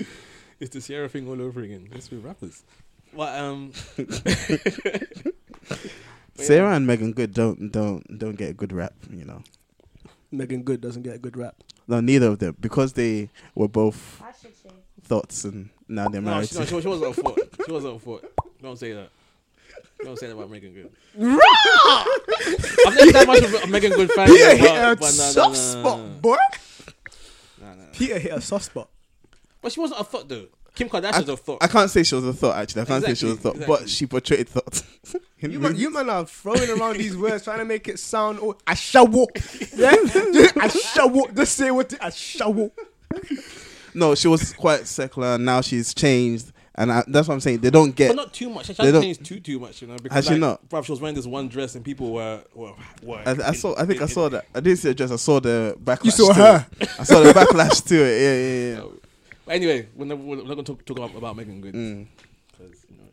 [0.60, 1.88] It's the Ciara thing all over again.
[1.92, 2.62] It's with rappers.
[3.16, 3.72] Well, um,
[6.36, 8.92] Ciara and Meagan Good don't don't don't get a good rap.
[9.10, 9.42] You know,
[10.30, 11.54] Meagan Good doesn't get a good rap.
[11.88, 14.68] no, neither of them because they were both Why should she?
[15.02, 16.48] thoughts and now they're no, married.
[16.50, 17.54] she, no, she, she wasn't on foot.
[17.64, 18.30] She wasn't on foot.
[18.62, 19.08] Don't say that.
[20.04, 20.90] Don't say that about Meagan Good.
[21.18, 21.36] I'm
[22.94, 24.28] not that much of a Meagan Good fan.
[24.28, 26.36] Peter but, hit a but no, no, soft no, no, spot, boy.
[27.60, 27.88] no, no, no.
[27.92, 28.90] Peter hit a soft spot.
[29.62, 30.48] But she wasn't a thought though.
[30.76, 31.58] Kim Kardashian's a thought.
[31.62, 32.82] I can't say she was a thought actually.
[32.82, 34.82] I can't say she was a Exactly, thought, but she portrayed thought.
[35.40, 35.82] in You man, movies.
[35.82, 38.38] you man are throwing around these words, trying to make it sound.
[38.40, 39.30] Oh, I shall walk.
[39.76, 39.94] Yeah,
[40.60, 41.34] I shall walk.
[41.34, 42.78] Just say what I shall walk.
[43.94, 45.38] no, she was quite secular.
[45.38, 47.58] Now she's changed, and I, that's what I'm saying.
[47.60, 48.08] They don't get.
[48.08, 48.66] But not too much.
[48.66, 49.96] She They hasn't don't- changed too too much, you know.
[49.96, 50.68] Because Has she like, not?
[50.68, 52.72] Bruv, she was wearing this one dress and people were were.
[53.02, 53.74] were I, I in- saw.
[53.78, 54.44] I think in- I saw that.
[54.54, 55.10] I didn't see the dress.
[55.10, 56.04] I saw the backlash.
[56.04, 56.66] You saw her.
[56.80, 56.88] It.
[57.00, 58.20] I saw the backlash to it.
[58.20, 58.90] Yeah, yeah, yeah.
[59.46, 61.74] So, but anyway, we're not, we're not going to talk, talk about, about Meagan Good
[61.74, 62.06] Mm.
[62.50, 63.04] because you know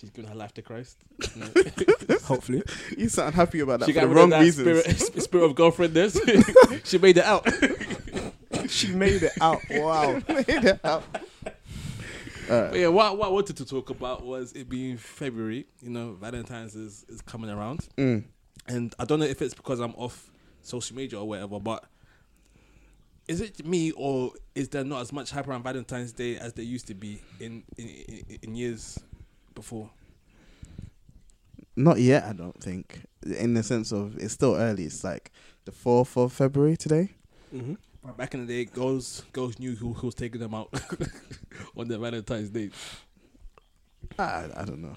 [0.00, 0.96] she's given her life to Christ.
[1.36, 1.40] You
[2.08, 2.16] know.
[2.24, 2.62] Hopefully,
[2.96, 4.84] You sound happy about that she for got the rid wrong of that reasons.
[4.84, 6.18] spirit, spirit of girlfriendness.
[6.84, 7.46] she made it out.
[8.70, 9.60] she made it out.
[9.70, 10.20] Wow.
[10.28, 11.04] Made it out.
[12.48, 15.66] But yeah, what, what I wanted to talk about was it being February.
[15.80, 18.24] You know, Valentine's is, is coming around, Mm.
[18.66, 20.30] and I don't know if it's because I'm off
[20.62, 21.84] social media or whatever, but
[23.28, 26.64] is it me or is there not as much hype around Valentine's Day as there
[26.64, 28.98] used to be in in, in, in years
[29.54, 29.90] before?
[31.76, 32.24] Not yet.
[32.24, 33.02] I don't think.
[33.38, 34.84] In the sense of it's still early.
[34.84, 35.30] It's like
[35.64, 37.10] the fourth of February today.
[37.54, 37.74] Mm-hmm.
[38.04, 40.68] But Back in the day, girls girls knew who, who was taking them out
[41.76, 42.70] on their Valentine's Day.
[44.18, 44.96] I, I don't know.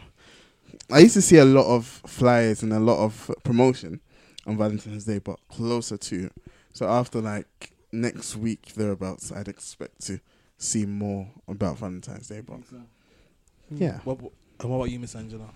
[0.92, 4.02] I used to see a lot of flyers and a lot of promotion
[4.46, 6.30] on Valentine's Day, but closer to.
[6.74, 10.20] So after like next week thereabouts, I'd expect to
[10.58, 12.42] see more about Valentine's Day.
[12.42, 12.60] But
[13.72, 14.32] yeah, What, what,
[14.62, 15.50] what about you, Miss Angela?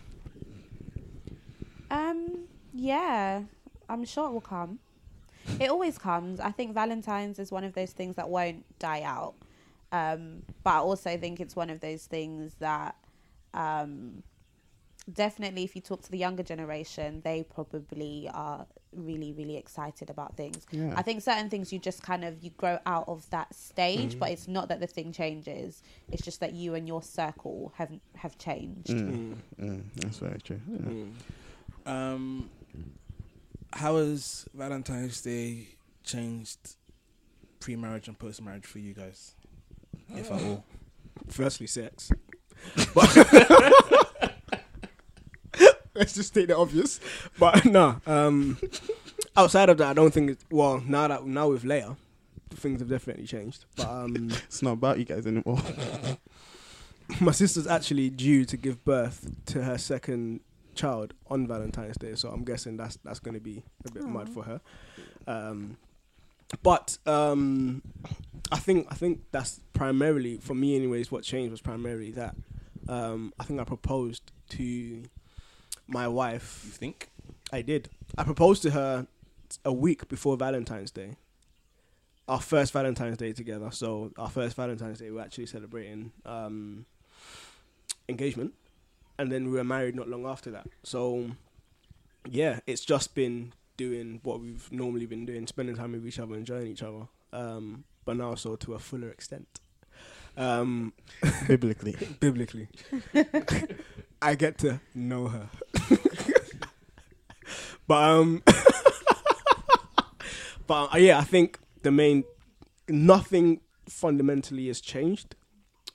[1.92, 3.44] Um, yeah,
[3.88, 4.80] I'm sure it will come.
[5.60, 6.40] It always comes.
[6.40, 9.34] I think Valentine's is one of those things that won't die out.
[9.92, 12.96] Um, but I also think it's one of those things that
[13.56, 14.22] um,
[15.14, 20.36] definitely, if you talk to the younger generation, they probably are really, really excited about
[20.36, 20.66] things.
[20.72, 20.94] yeah.
[20.96, 24.32] I think certain things you just kind of you grow out of that stage, but
[24.32, 25.84] it's not that the thing changes.
[26.12, 28.90] It's just that you and your circle have have changed.
[28.90, 30.60] Mm, mm, that's very true.
[30.68, 31.04] Yeah.
[31.86, 32.50] Um,
[33.74, 35.68] how has Valentine's Day
[36.04, 36.76] changed
[37.60, 39.36] pre-marriage and post-marriage for you guys,
[40.16, 40.64] if at all?
[41.28, 42.12] Firstly, sex.
[42.94, 43.16] But
[46.00, 47.00] let's just state the obvious.
[47.38, 48.58] But no, um,
[49.38, 50.32] outside of that, I don't think.
[50.32, 51.98] It's, well, now that now with Leia,
[52.56, 53.66] things have definitely changed.
[53.76, 55.62] But um, It's not about you guys anymore.
[57.20, 60.40] my sister's actually due to give birth to her second
[60.74, 64.30] child on Valentine's Day, so I'm guessing that's that's going to be a bit mad
[64.30, 64.62] for her.
[65.28, 65.78] Um,
[66.64, 67.84] but um,
[68.52, 71.12] I think I think that's primarily for me, anyways.
[71.12, 72.36] What changed was primarily that
[72.88, 75.04] um, I think I proposed to
[75.90, 76.62] my wife.
[76.66, 77.10] You think?
[77.52, 77.90] I did.
[78.18, 79.08] I proposed to her
[79.66, 81.16] a week before Valentine's Day.
[82.28, 83.72] Our first Valentine's Day together.
[83.72, 86.86] So our first Valentine's Day, we were actually celebrating um,
[88.08, 88.54] engagement,
[89.18, 90.68] and then we were married not long after that.
[90.84, 91.32] So
[92.30, 96.36] yeah, it's just been doing what we've normally been doing, spending time with each other,
[96.36, 99.60] enjoying each other, um, but now so to a fuller extent.
[100.38, 100.94] Um,
[101.48, 102.68] Biblically, biblically.
[104.22, 105.50] I get to know her.
[107.88, 108.44] but um
[110.68, 112.24] but uh, yeah, I think the main
[112.88, 115.36] nothing fundamentally has changed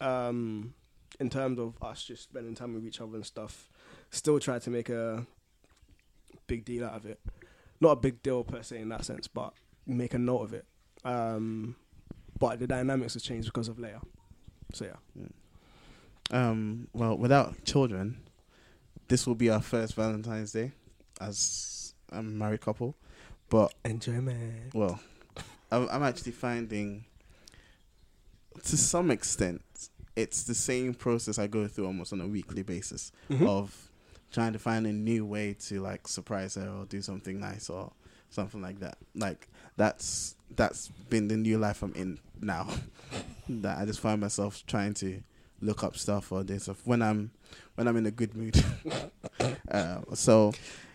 [0.01, 0.75] um
[1.21, 3.69] in terms of us just spending time with each other and stuff.
[4.11, 5.27] Still try to make a
[6.47, 7.21] big deal out of it.
[7.81, 9.53] Not a big deal per se in that sense, but
[9.87, 10.65] make a note of it.
[11.05, 11.77] Um
[12.39, 14.01] but the dynamics have changed because of Leia.
[14.73, 15.27] So yeah.
[16.31, 18.19] Um, well, without children,
[19.09, 20.73] this will be our first Valentine's Day
[21.21, 22.97] as a married couple.
[23.51, 24.75] But Enjoyment.
[24.75, 25.01] well,
[25.71, 27.05] I'm, I'm actually finding,
[28.65, 29.63] to some extent,
[30.17, 33.47] it's the same process I go through almost on a weekly basis Mhm.
[33.49, 33.91] of
[34.31, 37.93] trying to find a new way to like surprise her or do something nice or
[38.31, 38.97] something like that.
[39.15, 42.69] Like that's that's been the new life I'm in now.
[43.49, 45.21] that I just find myself trying to
[45.65, 47.31] look up stuff or do stuff when I'm
[47.75, 48.63] when I'm in a good mood.
[49.71, 50.53] uh, so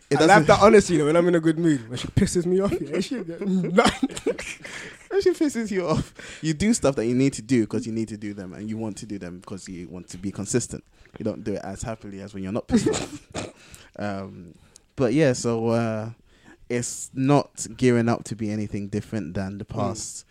[0.09, 1.87] it I like doesn't that honesty, you know, when I'm in a good mood.
[1.89, 3.15] When she pisses me off, yeah, she
[5.09, 7.93] when she pisses you off, you do stuff that you need to do because you
[7.93, 10.31] need to do them and you want to do them because you want to be
[10.31, 10.83] consistent.
[11.17, 13.27] You don't do it as happily as when you're not pissed off.
[13.97, 14.55] Um,
[14.95, 16.11] but yeah, so uh,
[16.69, 20.25] it's not gearing up to be anything different than the past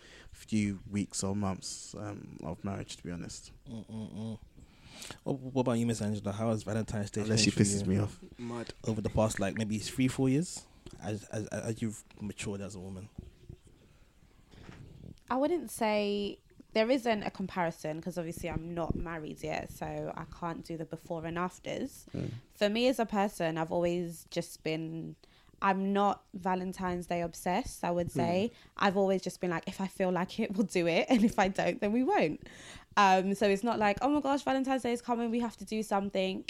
[0.49, 3.51] few weeks or months um, of marriage, to be honest.
[3.71, 4.37] Mm-mm-mm.
[5.23, 6.31] What, what about you, Miss Angela?
[6.31, 8.19] How has Valentine's Day Unless she changed pisses you me off.
[8.37, 8.73] Mad.
[8.87, 10.65] over the past like maybe three, four years,
[11.03, 13.09] as as, as you've matured as a woman?
[15.29, 16.39] I wouldn't say
[16.73, 19.85] there isn't a comparison because obviously I'm not married yet, so
[20.15, 22.05] I can't do the before and afters.
[22.15, 22.31] Mm.
[22.55, 25.15] For me as a person, I've always just been.
[25.61, 27.83] I'm not Valentine's Day obsessed.
[27.83, 30.87] I would say I've always just been like, if I feel like it, we'll do
[30.87, 32.41] it, and if I don't, then we won't.
[32.97, 35.65] Um, so it's not like, oh my gosh, Valentine's Day is coming, we have to
[35.65, 36.43] do something.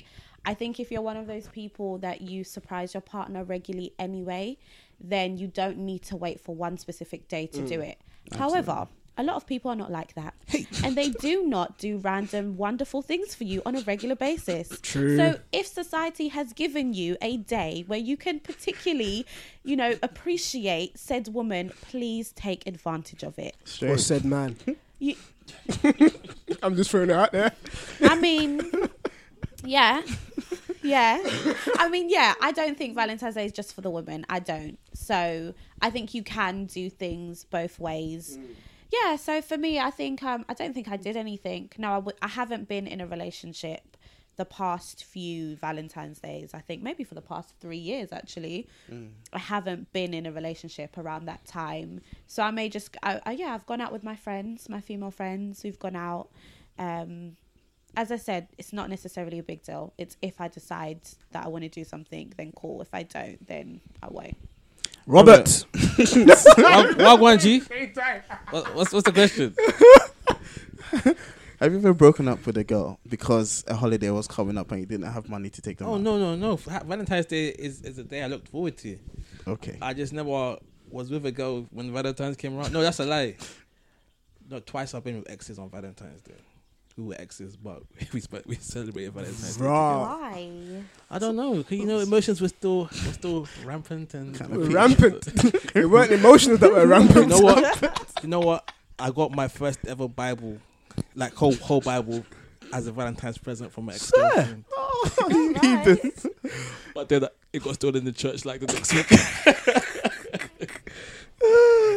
[0.46, 4.58] I think if you're one of those people that you surprise your partner regularly anyway,
[5.00, 8.00] then you don't need to wait for one specific day to do it.
[8.38, 8.88] However,
[9.20, 10.34] a lot of people are not like that.
[10.84, 14.80] and they do not do random wonderful things for you on a regular basis.
[14.82, 15.18] True.
[15.18, 19.26] So if society has given you a day where you can particularly,
[19.64, 23.58] you know, appreciate said woman, please take advantage of it.
[23.82, 24.56] Or said man.
[25.02, 25.16] You
[26.62, 27.54] I'm just throwing it out there.
[28.02, 28.70] I mean,
[29.64, 30.02] yeah,
[30.84, 31.24] yeah.
[31.78, 32.34] I mean, yeah.
[32.42, 34.26] I don't think Valentine's Day is just for the woman.
[34.28, 34.78] I don't.
[34.94, 38.38] So I think you can do things both ways.
[38.38, 38.56] Mm.
[38.92, 39.16] Yeah.
[39.18, 41.70] So for me, I think um, I don't think I did anything.
[41.78, 43.98] No, I w- I haven't been in a relationship
[44.36, 46.52] the past few Valentine's days.
[46.54, 48.68] I think maybe for the past three years actually.
[49.34, 52.00] I haven't been in a relationship around that time.
[52.26, 55.12] So I may just, I, I, yeah, I've gone out with my friends, my female
[55.12, 55.62] friends.
[55.64, 56.30] We've gone out.
[56.78, 57.36] Um,
[57.98, 59.94] as I said, it's not necessarily a big deal.
[59.98, 62.82] It's if I decide that I want to do something, then cool.
[62.82, 64.38] If I don't, then I won't.
[65.10, 65.46] Robert.
[65.74, 67.60] Wagwan G.
[68.52, 69.56] What, what's what's the question?
[71.60, 74.82] Have you ever broken up with a girl because a holiday was coming up and
[74.82, 76.02] you didn't have money to take them Oh out?
[76.02, 76.56] no no no!
[76.58, 78.98] Ha- Valentine's Day is is a day I looked forward to.
[79.48, 79.78] Okay.
[79.82, 80.58] I just never
[80.92, 82.72] was with a girl when Valentine's came around.
[82.72, 83.36] No, that's a lie.
[84.50, 86.34] No, twice I've been with exes on Valentine's Day.
[86.96, 87.84] Who were exes, but
[88.14, 89.64] we spe- we celebrated Valentine's Day.
[89.64, 90.00] Bruh.
[90.02, 90.50] Why?
[91.10, 91.64] I don't know.
[91.64, 95.28] 'cause, you know, emotions were still were still rampant and Kinda We're rampant.
[95.76, 97.30] it weren't emotions that were rampant.
[97.32, 97.82] You rampant.
[97.82, 98.12] know what?
[98.24, 98.72] you know what?
[98.98, 100.58] I got my first ever Bible,
[101.16, 102.26] like whole whole Bible,
[102.74, 104.66] as a Valentine's present from my ex girlfriend.
[105.02, 106.26] Oh, nice.
[106.94, 107.24] But then
[107.54, 109.10] it got stolen in the church like the next week.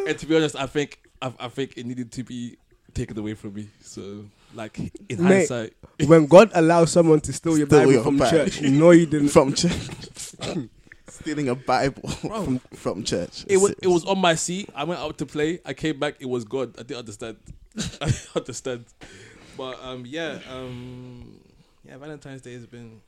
[0.09, 2.57] and to be honest, I think I, I think it needed to be
[2.95, 3.69] taken away from me.
[3.83, 4.25] So,
[4.55, 4.79] like
[5.09, 5.49] in Mate.
[5.49, 5.73] hindsight,
[6.07, 8.31] When God allows someone to steal your Bible your from Bible.
[8.31, 9.29] church, you know you didn't.
[9.29, 9.73] from church.
[11.09, 13.45] Stealing a Bible from, from church.
[13.47, 14.69] it was it was on my seat.
[14.75, 15.61] I went out to play.
[15.65, 16.17] I came back.
[16.21, 16.75] It was God.
[16.79, 17.37] I didn't understand.
[18.01, 18.85] I didn't understand.
[19.57, 21.39] But um, yeah, um,
[21.85, 21.97] yeah.
[21.99, 23.01] Valentine's Day has been,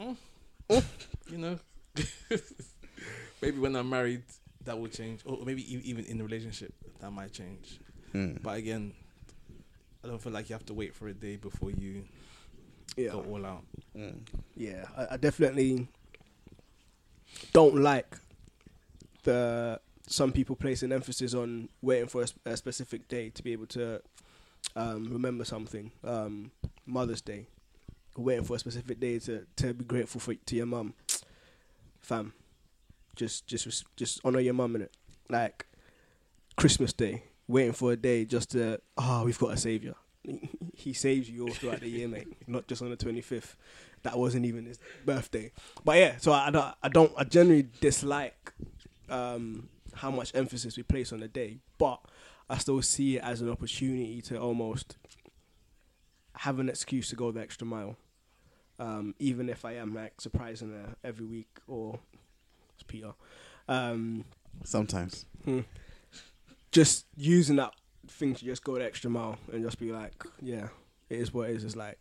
[0.00, 0.16] Mm.
[1.30, 1.58] you know,
[3.40, 4.22] maybe when I'm married
[4.64, 7.78] that will change, or maybe e- even in a relationship that might change.
[8.12, 8.32] Hmm.
[8.42, 8.92] But again,
[10.04, 12.04] I don't feel like you have to wait for a day before you
[12.96, 13.64] Yeah, go all out.
[13.94, 14.18] Hmm.
[14.56, 14.84] yeah.
[14.96, 15.86] I, I definitely
[17.52, 18.16] don't like
[19.24, 23.52] the some people place an emphasis on waiting for a, a specific day to be
[23.52, 24.02] able to
[24.74, 25.92] um, remember something.
[26.04, 26.50] Um,
[26.86, 27.46] Mother's Day,
[28.16, 30.94] waiting for a specific day to, to be grateful for to your mum,
[32.00, 32.32] fam.
[33.14, 34.92] Just just just honor your mum in it.
[35.28, 35.66] Like
[36.56, 37.22] Christmas Day,
[37.52, 39.94] waiting for a day just to oh we've got a savior.
[40.74, 42.28] he saves you all throughout the year, mate.
[42.46, 43.56] Not just on the twenty fifth.
[44.02, 45.52] That wasn't even his birthday.
[45.84, 48.52] But yeah, so I, I don't I don't I generally dislike
[49.08, 52.00] um, how much emphasis we place on the day, but
[52.48, 54.96] I still see it as an opportunity to almost
[56.38, 57.96] have an excuse to go the extra mile.
[58.78, 62.00] Um, even if I am like surprising her every week or
[62.74, 63.12] it's Peter.
[63.68, 64.24] Um,
[64.64, 65.26] Sometimes.
[66.72, 67.74] Just using that
[68.08, 70.68] thing to just go the extra mile and just be like, yeah,
[71.08, 71.64] it is what it is.
[71.64, 71.98] It's like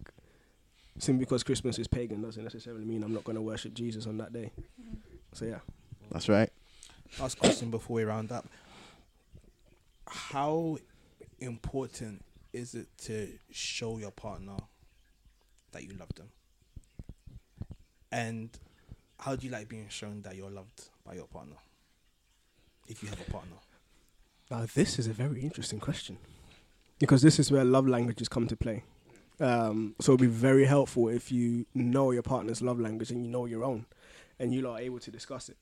[0.98, 4.18] simply because Christmas is pagan doesn't necessarily mean I'm not going to worship Jesus on
[4.18, 4.52] that day.
[5.34, 5.60] So yeah,
[6.12, 6.50] That's right.
[7.20, 8.48] Last question before we round up.
[10.08, 10.78] How
[11.40, 14.58] important is it to show your partner
[15.72, 16.30] that you love them?
[18.12, 18.50] And
[19.20, 21.56] how do you like being shown that you're loved by your partner?
[22.88, 23.56] If you have a partner.
[24.52, 26.18] Now, this is a very interesting question
[27.00, 28.84] because this is where love languages come to play.
[29.40, 33.32] Um, so it'd be very helpful if you know your partner's love language and you
[33.32, 33.86] know your own,
[34.40, 35.56] and you are able to discuss it.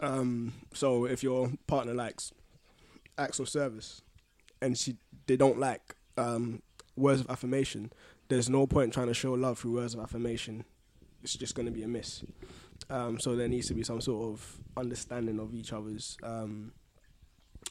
[0.00, 2.32] Um, so if your partner likes
[3.18, 4.00] acts of service,
[4.62, 4.96] and she
[5.26, 6.62] they don't like um,
[6.96, 7.92] words of affirmation,
[8.28, 10.64] there's no point trying to show love through words of affirmation.
[11.22, 12.24] It's just going to be a miss.
[12.88, 16.72] Um, so there needs to be some sort of understanding of each other's um,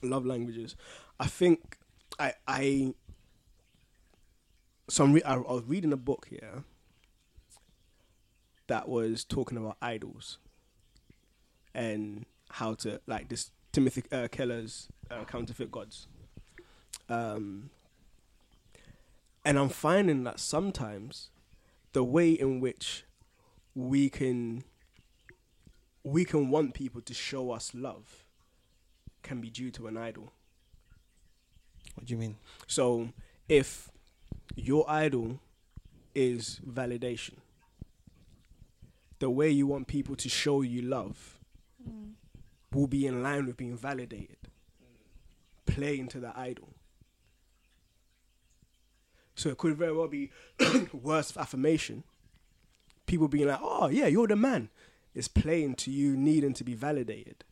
[0.02, 0.76] love languages.
[1.20, 1.78] I think
[2.20, 2.94] I I
[4.90, 6.64] some re- I, I was reading a book here
[8.68, 10.38] that was talking about idols
[11.74, 16.08] and how to like this Timothy uh, Keller's uh, counterfeit gods.
[17.10, 17.70] Um,
[19.44, 21.30] and I'm finding that sometimes
[21.94, 23.06] the way in which
[23.76, 24.64] we can
[26.04, 28.21] we can want people to show us love
[29.24, 30.32] can be due to an idol.
[31.96, 32.38] What do you mean?
[32.68, 33.10] So
[33.50, 33.90] if
[34.56, 35.40] your idol
[36.16, 37.36] is validation,
[39.20, 41.38] the way you want people to show you love
[41.88, 42.12] mm.
[42.74, 44.38] will be in line with being validated.
[45.66, 46.70] Play into the idol.
[49.36, 50.32] So it could very well be
[50.94, 52.04] words of affirmation.
[53.06, 54.70] People being like, oh, yeah, you're the man.
[55.14, 57.44] It's playing to you needing to be validated.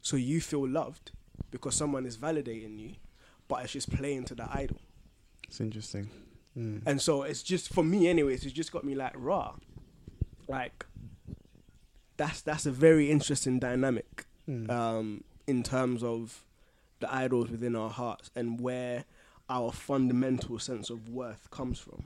[0.00, 1.12] So you feel loved
[1.50, 2.92] because someone is validating you,
[3.48, 4.80] but it's just playing to the idol.
[5.46, 6.10] It's interesting.
[6.56, 6.82] Mm.
[6.86, 8.44] And so it's just for me, anyways.
[8.44, 9.54] It's just got me like raw.
[10.48, 10.84] Like
[12.16, 14.70] that's that's a very interesting dynamic Mm.
[14.70, 16.42] um, in terms of
[17.00, 19.04] the idols within our hearts and where
[19.50, 22.02] our fundamental sense of worth comes from.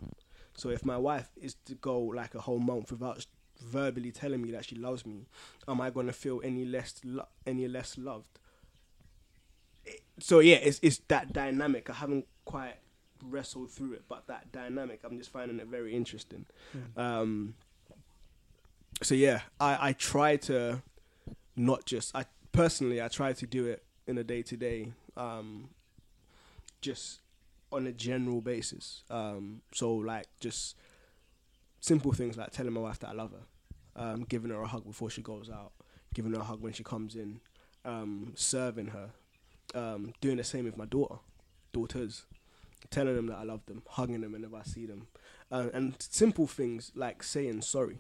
[0.55, 3.25] So if my wife is to go like a whole month without
[3.65, 5.27] verbally telling me that she loves me,
[5.69, 8.41] am I going to feel any less lo- any less loved?
[10.23, 11.91] So yeah, it's it's that dynamic.
[11.91, 12.77] I haven't quite
[13.25, 16.47] wrestled through it, but that dynamic, I'm just finding it very interesting.
[16.97, 17.55] Um,
[19.03, 20.83] so yeah, I I try to
[21.57, 25.71] not just I personally I try to do it in a day to day, um,
[26.81, 27.21] just
[27.73, 29.03] on a general basis.
[29.11, 30.77] Um, so like just
[31.81, 34.85] simple things like telling my wife that I love her, um, giving her a hug
[34.85, 35.73] before she goes out,
[36.15, 37.41] giving her a hug when she comes in,
[37.85, 39.11] um, serving her,
[39.75, 41.17] um, doing the same with my daughter,
[41.73, 42.25] daughters,
[42.91, 45.07] telling them that I love them, hugging them whenever I see them,
[45.51, 47.99] uh, and simple things like saying sorry.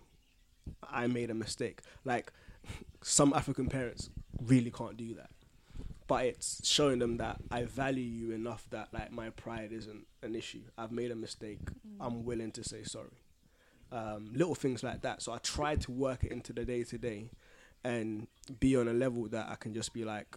[0.88, 1.80] I made a mistake.
[2.04, 2.32] Like
[3.02, 4.10] some African parents
[4.40, 5.30] really can't do that.
[6.06, 10.34] But it's showing them that I value you enough that like my pride isn't an
[10.34, 10.62] issue.
[10.76, 11.60] I've made a mistake.
[12.00, 13.22] I'm willing to say sorry.
[13.90, 15.22] Um, little things like that.
[15.22, 17.30] So I try to work it into the day to day,
[17.84, 18.26] and
[18.60, 20.36] be on a level that I can just be like,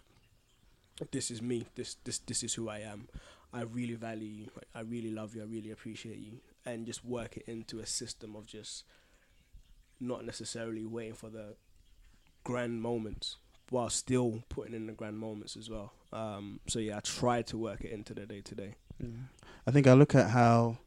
[1.10, 1.66] this is me.
[1.74, 3.08] This this this is who I am.
[3.52, 4.46] I really value you.
[4.74, 5.42] I really love you.
[5.42, 8.84] I really appreciate you, and just work it into a system of just
[10.00, 11.54] not necessarily waiting for the
[12.44, 13.36] grand moments
[13.70, 15.92] while still putting in the grand moments as well.
[16.12, 18.74] Um, so yeah, I try to work it into the day to day.
[19.66, 20.78] I think I look at how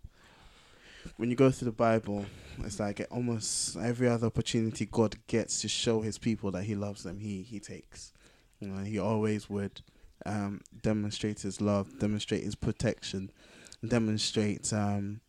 [1.18, 2.26] when you go through the Bible,
[2.64, 7.04] it's like almost every other opportunity God gets to show His people that He loves
[7.04, 8.14] them, He He takes.
[8.60, 9.82] You know, He always would
[10.26, 13.32] um, demonstrate His love, demonstrate His protection,
[13.86, 15.22] demonstrate um,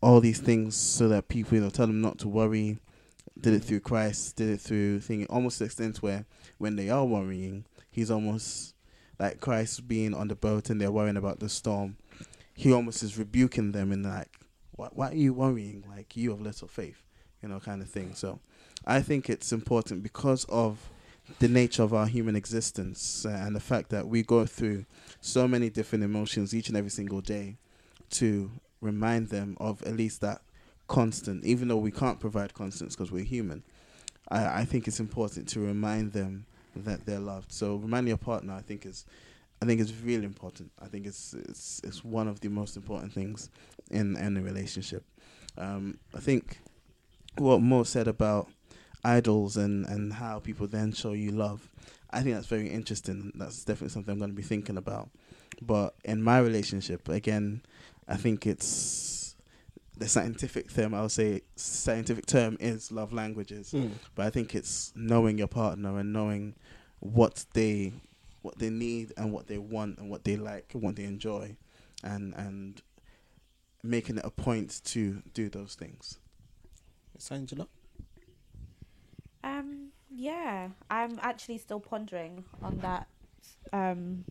[0.00, 2.78] all these things so that people, you know, tell them not to worry.
[3.40, 6.24] Did it through Christ, did it through thing, almost the extent where
[6.58, 8.74] when they are worrying, He's almost
[9.18, 11.96] like Christ being on the boat and they're worrying about the storm.
[12.54, 14.30] He almost is rebuking them and like,
[14.72, 15.84] why, why are you worrying?
[15.88, 17.02] Like you have little faith,
[17.42, 18.14] you know, kind of thing.
[18.14, 18.40] So,
[18.86, 20.90] I think it's important because of
[21.38, 24.84] the nature of our human existence uh, and the fact that we go through
[25.20, 27.56] so many different emotions each and every single day
[28.10, 28.50] to
[28.80, 30.42] remind them of at least that
[30.86, 33.62] constant, even though we can't provide constants because we're human.
[34.28, 36.46] I, I think it's important to remind them
[36.76, 37.52] that they're loved.
[37.52, 39.06] So reminding your partner, I think is,
[39.62, 40.70] I think is really important.
[40.80, 43.48] I think it's it's it's one of the most important things
[43.90, 45.04] in in a relationship.
[45.56, 46.58] Um, I think
[47.36, 48.48] what Mo said about
[49.04, 51.68] idols and and how people then show you love,
[52.10, 53.32] I think that's very interesting.
[53.34, 55.10] That's definitely something I'm going to be thinking about.
[55.62, 57.62] But in my relationship, again,
[58.08, 59.36] I think it's
[59.96, 60.94] the scientific term.
[60.94, 63.88] I would say scientific term is love languages hmm.
[64.14, 66.54] but I think it's knowing your partner and knowing
[66.98, 67.92] what they
[68.42, 71.56] what they need and what they want and what they like and what they enjoy.
[72.02, 72.82] and and
[73.82, 76.18] making it a point to do those things.
[77.14, 77.68] Miss Angela.
[79.44, 83.06] Um, yeah, I'm actually still pondering on that.
[83.72, 84.24] Um,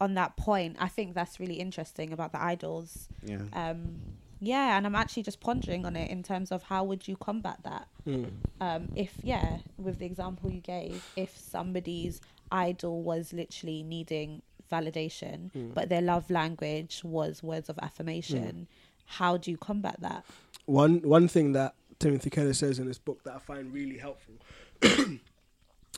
[0.00, 3.08] on that point, I think that's really interesting about the idols.
[3.22, 3.42] Yeah.
[3.52, 3.96] Um,
[4.40, 7.58] yeah, and I'm actually just pondering on it in terms of how would you combat
[7.64, 7.88] that?
[8.06, 8.30] Mm.
[8.62, 14.40] Um, if yeah, with the example you gave, if somebody's idol was literally needing
[14.72, 15.74] validation, Mm.
[15.74, 18.66] but their love language was words of affirmation,
[19.04, 20.24] how do you combat that?
[20.64, 24.34] One one thing that Timothy Keller says in this book that I find really helpful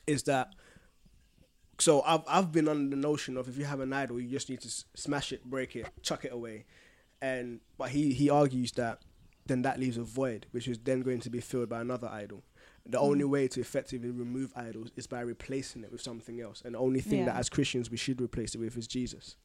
[0.07, 0.53] is that
[1.79, 4.51] so I've I've been under the notion of if you have an idol, you just
[4.51, 6.65] need to smash it, break it, chuck it away,
[7.21, 9.01] and but he he argues that
[9.47, 12.43] then that leaves a void, which is then going to be filled by another idol.
[12.85, 16.75] The only way to effectively remove idols is by replacing it with something else, and
[16.75, 19.37] the only thing that as Christians we should replace it with is Jesus.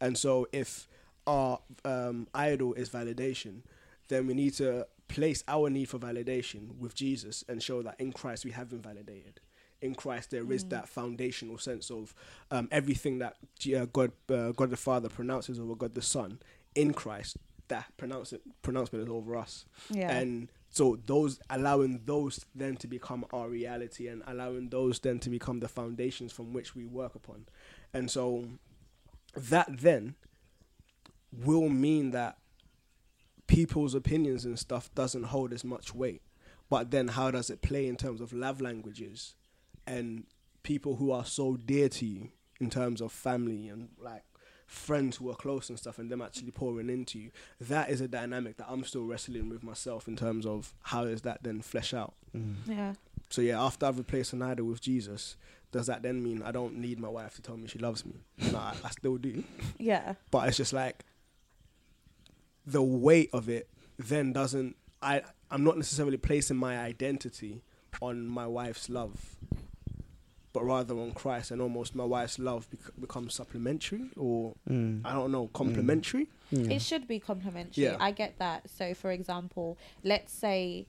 [0.00, 0.88] And so if
[1.26, 3.60] our um, idol is validation,
[4.08, 8.12] then we need to place our need for validation with Jesus and show that in
[8.12, 9.40] Christ we have been validated.
[9.80, 12.14] In Christ there is that foundational sense of
[12.50, 13.36] um, everything that
[13.76, 16.38] uh, God, uh, God the Father pronounces over God the Son.
[16.74, 17.36] In Christ,
[17.68, 18.32] that pronounce
[18.62, 19.64] pronouncement is over us.
[19.90, 20.10] Yeah.
[20.10, 25.30] And so those allowing those then to become our reality and allowing those then to
[25.30, 27.46] become the foundations from which we work upon.
[27.92, 28.46] And so
[29.36, 30.14] that then
[31.32, 32.38] will mean that
[33.52, 36.22] people's opinions and stuff doesn't hold as much weight.
[36.70, 39.34] But then how does it play in terms of love languages
[39.86, 40.24] and
[40.62, 42.30] people who are so dear to you
[42.60, 44.22] in terms of family and like
[44.66, 47.30] friends who are close and stuff and them actually pouring into you
[47.60, 51.22] that is a dynamic that i'm still wrestling with myself in terms of how does
[51.22, 52.54] that then flesh out mm.
[52.66, 52.94] yeah.
[53.28, 55.36] so yeah after i've replaced an idol with jesus
[55.72, 58.14] does that then mean i don't need my wife to tell me she loves me
[58.50, 59.44] no I, I still do
[59.78, 60.14] Yeah.
[60.30, 61.04] but it's just like
[62.66, 67.62] the weight of it then doesn't i i'm not necessarily placing my identity
[68.00, 69.36] on my wife's love
[70.52, 75.00] but rather on christ and almost my wife's love bec- becomes supplementary or Mm.
[75.04, 77.84] i don't know complementary It should be complementary.
[77.84, 77.96] Yeah.
[77.98, 78.68] I get that.
[78.68, 80.86] So, for example, let's say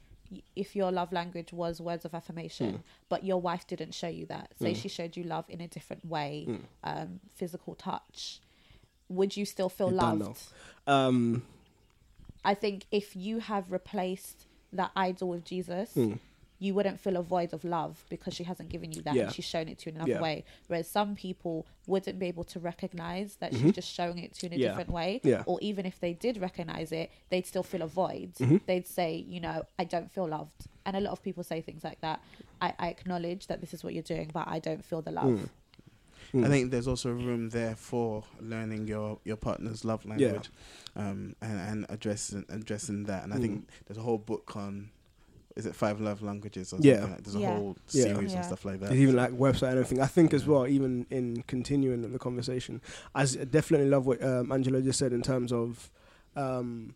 [0.58, 2.84] if your love language was words of affirmation, Mm.
[3.08, 4.76] but your wife didn't show you that, say Mm.
[4.76, 6.60] she showed you love in a different way, Mm.
[6.84, 8.42] um, physical touch,
[9.08, 10.42] would you still feel You loved?
[10.86, 11.44] um
[12.46, 16.18] I think if you have replaced that idol with Jesus, mm,
[16.60, 19.24] you wouldn't feel a void of love because she hasn't given you that Yeah.
[19.24, 20.22] and she's shown it to you in another Yeah.
[20.22, 20.46] way.
[20.68, 23.62] Whereas some people wouldn't be able to recognize that Mhm.
[23.62, 24.68] she's just showing it to you in a Yeah.
[24.70, 25.20] different way.
[25.46, 28.34] Or even if they did recognize it, they'd still feel a void.
[28.36, 28.66] Mhm.
[28.66, 30.68] They'd say, you know, I don't feel loved.
[30.86, 32.22] And a lot of people say things like that.
[32.62, 35.26] I, I acknowledge that this is what you're doing, but I don't feel the love.
[35.40, 35.50] mm,
[36.34, 36.46] mm.
[36.46, 40.50] I think there's also room there for learning your, your partner's love language,
[40.96, 43.24] um, and, and addressing addressing that.
[43.24, 44.90] And I think there's a whole book on,
[45.56, 46.96] is it five love languages or Yeah.
[46.96, 47.12] something?
[47.12, 48.38] Like, there's a whole series Yeah.
[48.38, 48.90] and stuff like that.
[48.90, 50.02] There's even like website and everything.
[50.02, 52.82] I think as well, even in continuing the conversation,
[53.14, 55.92] I definitely love what um, Angela just said in terms of
[56.36, 56.96] um,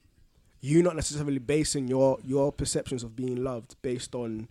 [0.61, 4.49] you not necessarily basing your your perceptions of being loved based on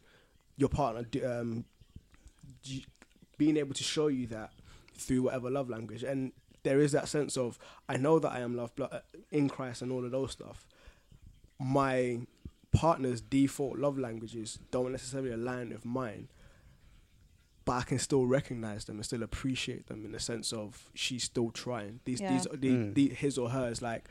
[0.56, 1.64] your partner um,
[3.36, 4.50] being able to show you that
[4.98, 6.02] through whatever love language.
[6.02, 6.32] And
[6.62, 8.80] there is that sense of I know that I am loved
[9.30, 10.66] in Christ and all of those stuff.
[11.58, 12.20] My
[12.72, 16.28] partner's default love languages don't necessarily align with mine
[17.64, 21.24] but I can still recognize them and still appreciate them in the sense of she's
[21.24, 21.98] still trying.
[22.04, 22.30] These, Yeah.
[22.32, 22.94] these, the, Mm.
[22.94, 24.08] the, his or hers, like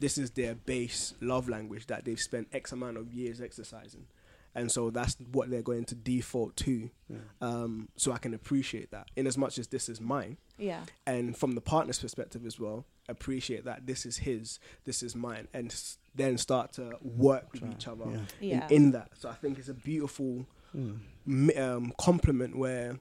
[0.00, 4.06] this is their base love language that they've spent X amount of years exercising,
[4.54, 6.90] and so that's what they're going to default to.
[7.08, 7.16] Yeah.
[7.40, 10.82] Um, so I can appreciate that in as much as this is mine, Yeah.
[11.06, 15.48] and from the partner's perspective as well, appreciate that this is his, this is mine,
[15.52, 18.20] and s- then start to work with each other yeah.
[18.40, 18.66] Yeah.
[18.68, 19.10] in, in that.
[19.18, 20.46] So I think it's a beautiful
[20.76, 21.56] Mm.
[21.56, 22.98] um, compliment where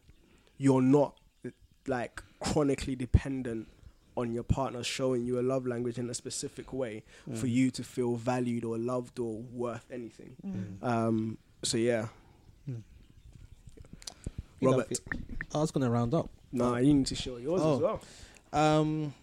[0.60, 1.20] you're not
[1.88, 3.68] like chronically dependent
[4.16, 7.04] on your partner showing you a love language in a specific way
[7.34, 7.52] for Mm.
[7.52, 10.36] you to feel valued or loved or worth anything.
[10.46, 10.84] Mm.
[10.88, 12.08] Um, so yeah,
[14.60, 15.00] You Robert.
[15.54, 16.30] I was gonna round up.
[16.52, 17.76] no, you need to show yours Oh.
[17.76, 18.02] as well.
[18.54, 19.14] Um,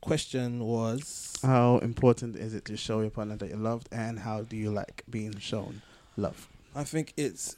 [0.00, 4.42] question was How important is it to show your partner that you're loved, and how
[4.42, 5.82] do you like being shown
[6.16, 6.48] love?
[6.74, 7.56] I think it's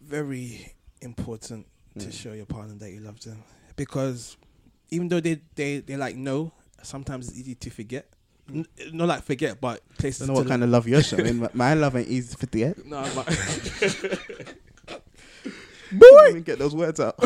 [0.00, 1.66] very important
[1.98, 2.12] to Mm.
[2.12, 3.42] show your partner that you love them
[3.76, 4.36] because
[4.90, 8.06] even though they they they like no, sometimes it's easy to forget.
[8.52, 10.26] N- not like forget, but I places.
[10.26, 11.46] don't know what kind of love you're showing.
[11.54, 12.84] my love ain't easy to forget.
[12.84, 13.26] No, but
[15.92, 17.16] Boy, even get those words out.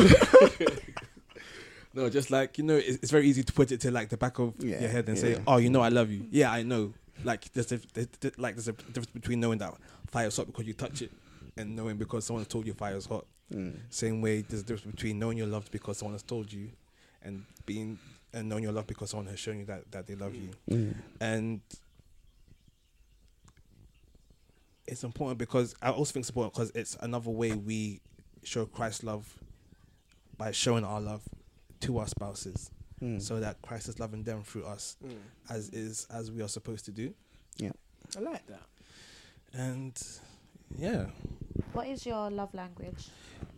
[1.97, 4.17] No, just like you know, it's, it's very easy to put it to like the
[4.17, 5.23] back of Yeah, your head and yeah.
[5.23, 6.93] say, "Oh, you know, I love you." Yeah, I know.
[7.23, 9.73] Like there's a, there's- like there's a difference between knowing that
[10.07, 11.11] fire's hot because you touch it
[11.55, 13.25] and knowing because someone told you fire's hot.
[13.53, 13.77] Mm.
[13.89, 16.69] Same way, there's a difference between knowing you're loved because someone has told you,
[17.25, 17.99] and being
[18.33, 20.49] and knowing your love because someone has shown you that that they love you.
[20.69, 20.95] Mm.
[21.19, 21.61] And
[24.87, 28.01] it's important because I also think it's important because it's another way we
[28.43, 29.33] show Christ's love
[30.37, 31.21] by showing our love
[31.81, 32.69] to our spouses,
[33.01, 33.21] Mm.
[33.21, 34.95] so that Christ is loving them through us,
[35.49, 37.13] as is as we are supposed to do.
[37.57, 37.71] Yeah,
[38.15, 38.61] I like that.
[39.53, 40.01] And
[40.77, 41.07] yeah,
[41.75, 43.07] What is your love language?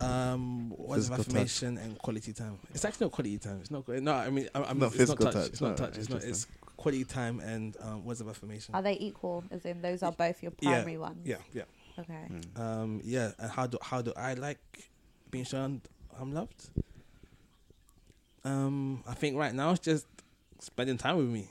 [0.00, 1.26] um, words of Physical touch.
[1.28, 2.58] affirmation and quality time.
[2.74, 3.58] It's actually not quality time.
[3.60, 3.88] It's not.
[3.88, 5.42] No, I mean, I, I mean Not it's physical not touch.
[5.44, 5.52] touch.
[5.52, 5.98] It's not No, touch.
[5.98, 6.22] It's not.
[6.24, 6.46] It's
[6.76, 8.74] quality time and um, words of affirmation.
[8.74, 9.44] Are they equal?
[9.50, 10.70] As in, those are both your Yeah.
[10.70, 11.24] primary ones.
[11.24, 11.62] Yeah, yeah.
[11.98, 12.26] Okay.
[12.30, 12.60] Mm.
[12.60, 14.58] Um, yeah, and how do how do I like
[15.30, 15.80] being shown
[16.20, 16.70] I'm loved?
[18.44, 20.06] Um, I think right now it's just
[20.60, 21.48] spending time with me,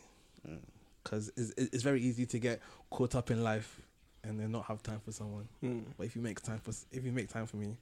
[0.48, 0.60] Mm.
[1.04, 3.82] because it's it's very easy to get caught up in life
[4.24, 5.48] and then not have time for someone.
[5.64, 5.84] Mm.
[5.98, 7.76] But if you make time for if you make time for me,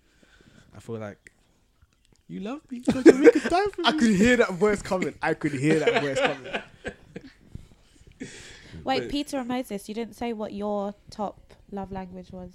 [0.76, 1.32] I feel like
[2.28, 3.88] you love me because you're making time for me.
[3.88, 5.14] I could hear that voice coming.
[5.22, 6.62] I could hear that voice coming.
[8.84, 9.10] Wait, Wait.
[9.10, 12.52] Peter and Moses, you didn't say what your top love language was.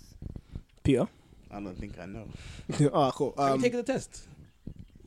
[0.84, 1.08] Peter.
[1.50, 2.28] I don't think I know.
[2.92, 3.34] oh, cool.
[3.36, 4.28] Have Um, you taken the test?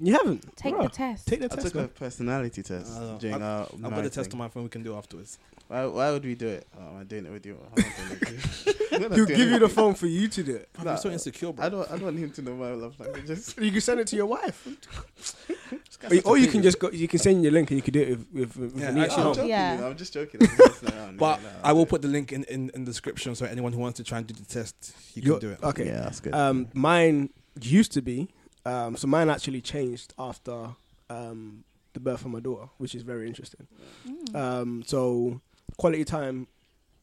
[0.06, 0.56] You haven't.
[0.58, 1.28] Take Bruh, the test.
[1.28, 1.68] Take the I test.
[1.74, 3.62] took a personality test Uh, during I've- our.
[3.64, 4.40] I've got the marriage test thing.
[4.42, 4.64] on my phone.
[4.64, 5.38] We can do afterwards.
[5.70, 6.68] Why, why would we do it?
[6.78, 7.58] Oh, am I doing it with you?
[7.76, 8.74] I'm not doing it with you.
[8.98, 10.70] I'm not He'll doing give it you the with phone for you to do it.
[10.78, 11.66] I'm Nah, so insecure, bro.
[11.66, 11.88] I don't.
[11.90, 13.56] I don't want him to know my love languages.
[13.60, 14.68] You can send it to your wife,
[16.10, 16.90] or, you- or you can just go.
[16.92, 19.06] You can send your link and you can do it with with, with Yeah, Anita
[19.06, 19.34] actually, I'm home.
[19.36, 19.50] joking.
[19.50, 19.76] Yeah.
[19.76, 20.42] you know, I'm just joking.
[20.44, 21.18] I'm just messing around.
[21.18, 23.46] But Yeah, no, I will I'll put the link in, in, in the description so
[23.46, 25.64] anyone who wants to try and do the test, you Your- can do it.
[25.64, 25.86] Okay.
[25.86, 26.36] Yeah, that's good.
[26.36, 27.30] Um, mine
[27.62, 28.28] used to be.
[28.66, 30.70] Um, so mine actually changed after
[31.10, 33.68] um, the birth of my daughter, which is very interesting.
[34.08, 34.36] Mm.
[34.36, 35.42] Um, so
[35.78, 36.48] quality time,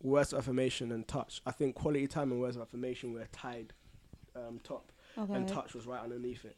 [0.03, 1.43] words of affirmation, and touch.
[1.47, 3.73] I think quality time and words of affirmation were tied
[4.35, 5.35] um, top, okay.
[5.35, 6.57] and touch was right underneath it.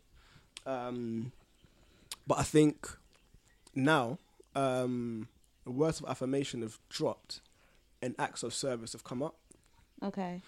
[0.67, 1.33] Um,
[2.27, 2.89] but I think
[3.75, 4.19] now
[4.55, 5.29] um,
[5.65, 7.41] words of affirmation have dropped,
[8.01, 9.35] and acts of service have come up
[10.03, 10.41] Okay.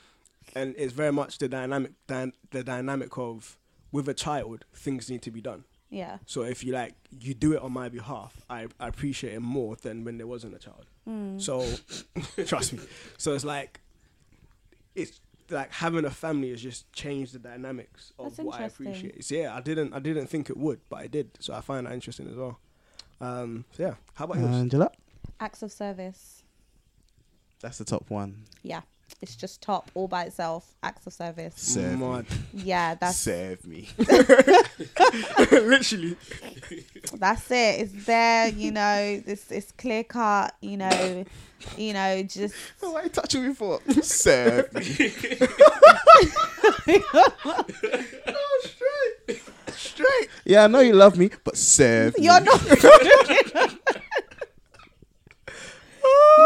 [0.57, 3.57] and it's very much the dynamic dy- the dynamic of
[3.95, 6.19] with a child things need to be done Yeah.
[6.27, 6.95] so if you like
[7.27, 10.55] you do it on my behalf i, I appreciate it more than when there wasn't
[10.61, 11.39] a child Mm.
[11.49, 11.55] so
[12.53, 12.81] trust me
[13.19, 13.73] so it's like
[14.95, 15.21] it's
[15.51, 18.87] like having a family has just changed the dynamics of That's what i interesting.
[18.87, 21.61] appreciate so yeah i didn't i didn't think it would but i did so i
[21.61, 22.55] find that interesting as well
[23.21, 24.91] um so yeah how about yours Angela.
[25.41, 26.43] Acts of service.
[27.61, 28.45] That's the top one.
[28.63, 28.83] Yeah.
[29.23, 30.75] It's just top all by itself.
[30.83, 31.55] Acts of service.
[31.57, 32.25] Serve me.
[32.53, 33.89] Yeah, that's Serve me.
[35.51, 36.17] literally
[37.15, 37.81] that's it.
[37.81, 41.25] It's there, you know, it's it's clear cut, you know,
[41.77, 43.81] you know, just Why are you touching me for?
[44.03, 45.13] Serve me.
[48.27, 49.43] Oh, straight
[49.77, 50.29] straight.
[50.45, 52.25] Yeah, I know you love me, but serve me.
[52.25, 52.61] you're not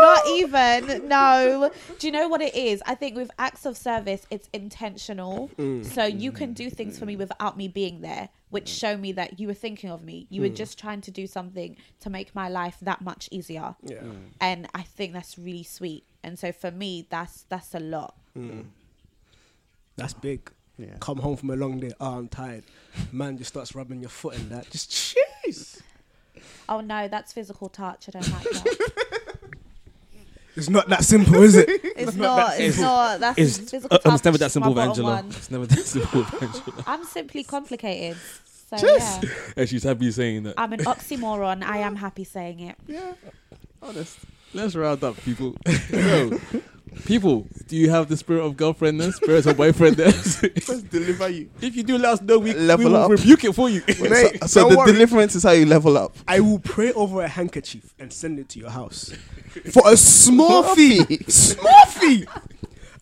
[0.01, 1.70] not even no.
[1.99, 2.82] Do you know what it is?
[2.86, 5.51] I think with acts of service it's intentional.
[5.59, 5.84] Mm.
[5.84, 9.38] So you can do things for me without me being there which show me that
[9.38, 10.26] you were thinking of me.
[10.30, 10.57] You were mm.
[10.57, 13.74] just trying to do something to make my life that much easier.
[13.82, 13.99] Yeah.
[13.99, 14.16] Mm.
[14.40, 16.05] And i think that's really sweet.
[16.22, 18.14] And so for me that's that's a lot.
[19.96, 20.51] That's big.
[20.78, 20.94] Yeah.
[21.01, 21.90] come home from a long day.
[22.01, 22.62] Oh, I'm tired.
[23.11, 24.70] Man just starts rubbing your foot in that.
[24.70, 25.80] Just jeez.
[26.68, 28.09] oh no that's physical touch.
[28.09, 29.04] I don't like that
[30.59, 31.68] It's not that simple, is it?
[31.97, 34.89] it's not it's not that's It's, physical uh, um, it's never that simple, my with
[34.99, 35.25] Angela.
[35.29, 36.85] It's never that simple, with Angela.
[36.87, 38.17] i'm simply complicated
[38.71, 40.55] so Just- yeah And she's happy saying that.
[40.59, 43.13] i'm an oxymoron i am happy saying it Yeah.
[43.80, 44.18] Honest.
[44.54, 45.57] Let's round up, people.
[45.91, 46.41] so,
[47.04, 50.42] people, do you have the spirit of girlfriendness, spirit of boyfriendness?
[50.68, 51.50] Let's deliver you.
[51.61, 52.38] if you do, let us know.
[52.38, 53.11] We, level we Level will up.
[53.11, 53.83] rebuke it for you.
[54.00, 54.92] Mate, so so the worry.
[54.92, 56.16] deliverance is how you level up.
[56.26, 59.12] I will pray over a handkerchief and send it to your house
[59.70, 61.18] for a small fee.
[61.29, 62.26] Small fee.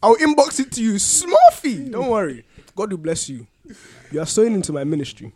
[0.03, 0.99] I'll inbox it to you.
[0.99, 1.89] Small fee.
[1.89, 2.45] Don't worry.
[2.75, 3.47] God will bless you.
[4.11, 5.33] You are sowing into my ministry.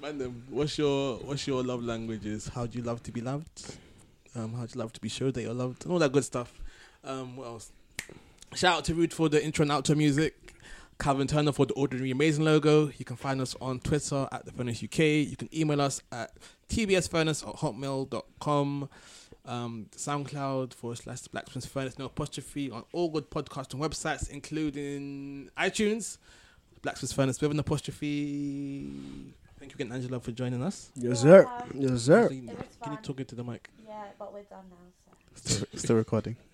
[0.00, 2.48] Man, um, what's your what's your love languages?
[2.48, 3.76] How do you love to be loved?
[4.34, 5.84] Um, how do you love to be showed that you're loved?
[5.84, 6.60] And all that good stuff.
[7.04, 7.72] Um, what else?
[8.54, 10.34] Shout out to Rude for the intro and outro music.
[10.98, 12.90] Calvin Turner for the Ordinary Amazing logo.
[12.98, 14.98] You can find us on Twitter at the Furnace UK.
[14.98, 16.32] You can email us at
[16.68, 18.88] tbsfurnace at hotmail.com.
[19.46, 26.18] Um, SoundCloud forward slash Blacksmith's Furnace, no apostrophe on all good podcasting websites, including iTunes.
[26.82, 28.90] Blacksmith's Furnace with an apostrophe.
[29.70, 30.90] Thank thank you again, Angela, for joining us.
[30.96, 31.48] Yes, sir.
[31.74, 32.22] Yes, sir.
[32.24, 33.02] Actually, It Can you fun.
[33.02, 33.70] talk into the mic?
[33.86, 34.76] Yeah, but we're done now.
[35.34, 35.54] So.
[35.54, 36.36] Still, still recording.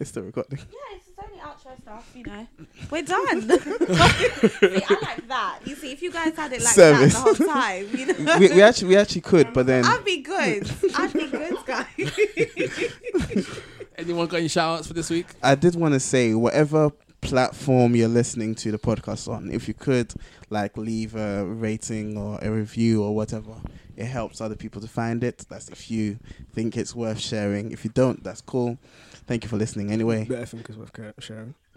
[0.00, 0.58] It's still recording.
[0.58, 2.46] Yeah, it's just only outro stuff, you know.
[2.90, 3.42] We're done.
[3.50, 5.58] see, I like that.
[5.64, 7.14] You see, if you guys had it like Service.
[7.14, 10.04] that the whole time, you know, we, we actually we actually could, but then I'd
[10.04, 10.70] be good.
[10.96, 13.60] I'd be good, guys.
[13.98, 15.26] Anyone got any shout outs for this week?
[15.42, 16.90] I did want to say whatever
[17.28, 20.12] platform you're listening to the podcast on, if you could
[20.50, 23.54] like leave a rating or a review or whatever,
[23.96, 25.44] it helps other people to find it.
[25.48, 26.18] That's if you
[26.52, 27.72] think it's worth sharing.
[27.72, 28.78] If you don't, that's cool.
[29.26, 30.24] Thank you for listening anyway.
[30.24, 31.54] Better think is worth sharing.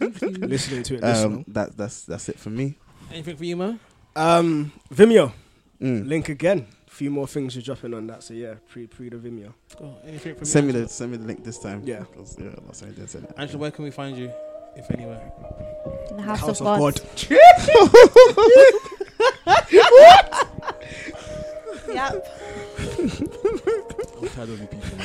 [0.00, 1.04] Listening to it.
[1.04, 2.76] Um, that that's that's it for me.
[3.12, 3.78] Anything for you, Mo?
[4.16, 5.32] Um, Vimeo
[5.80, 6.06] Mm.
[6.06, 6.66] link again.
[6.86, 8.22] Few more things you're dropping on that.
[8.22, 9.52] So yeah, pre pre the Vimeo.
[9.80, 11.82] Oh, anything from Send me the send me the link this time.
[11.84, 12.04] Yeah.
[12.04, 13.34] 'Cause, yeah, last time I didn't send it.
[13.36, 14.30] Angela, where can we find you,
[14.76, 15.20] if anywhere?
[16.10, 17.00] In the The house, House of, of God.
[21.92, 22.26] Yep.
[22.98, 24.98] I'm tired of you people.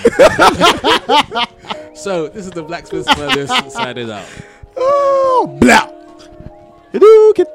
[1.96, 4.26] so, this is the Blacksmith Brothers signing out.
[4.78, 5.90] Oh, blah.
[6.94, 7.46] Hadouken.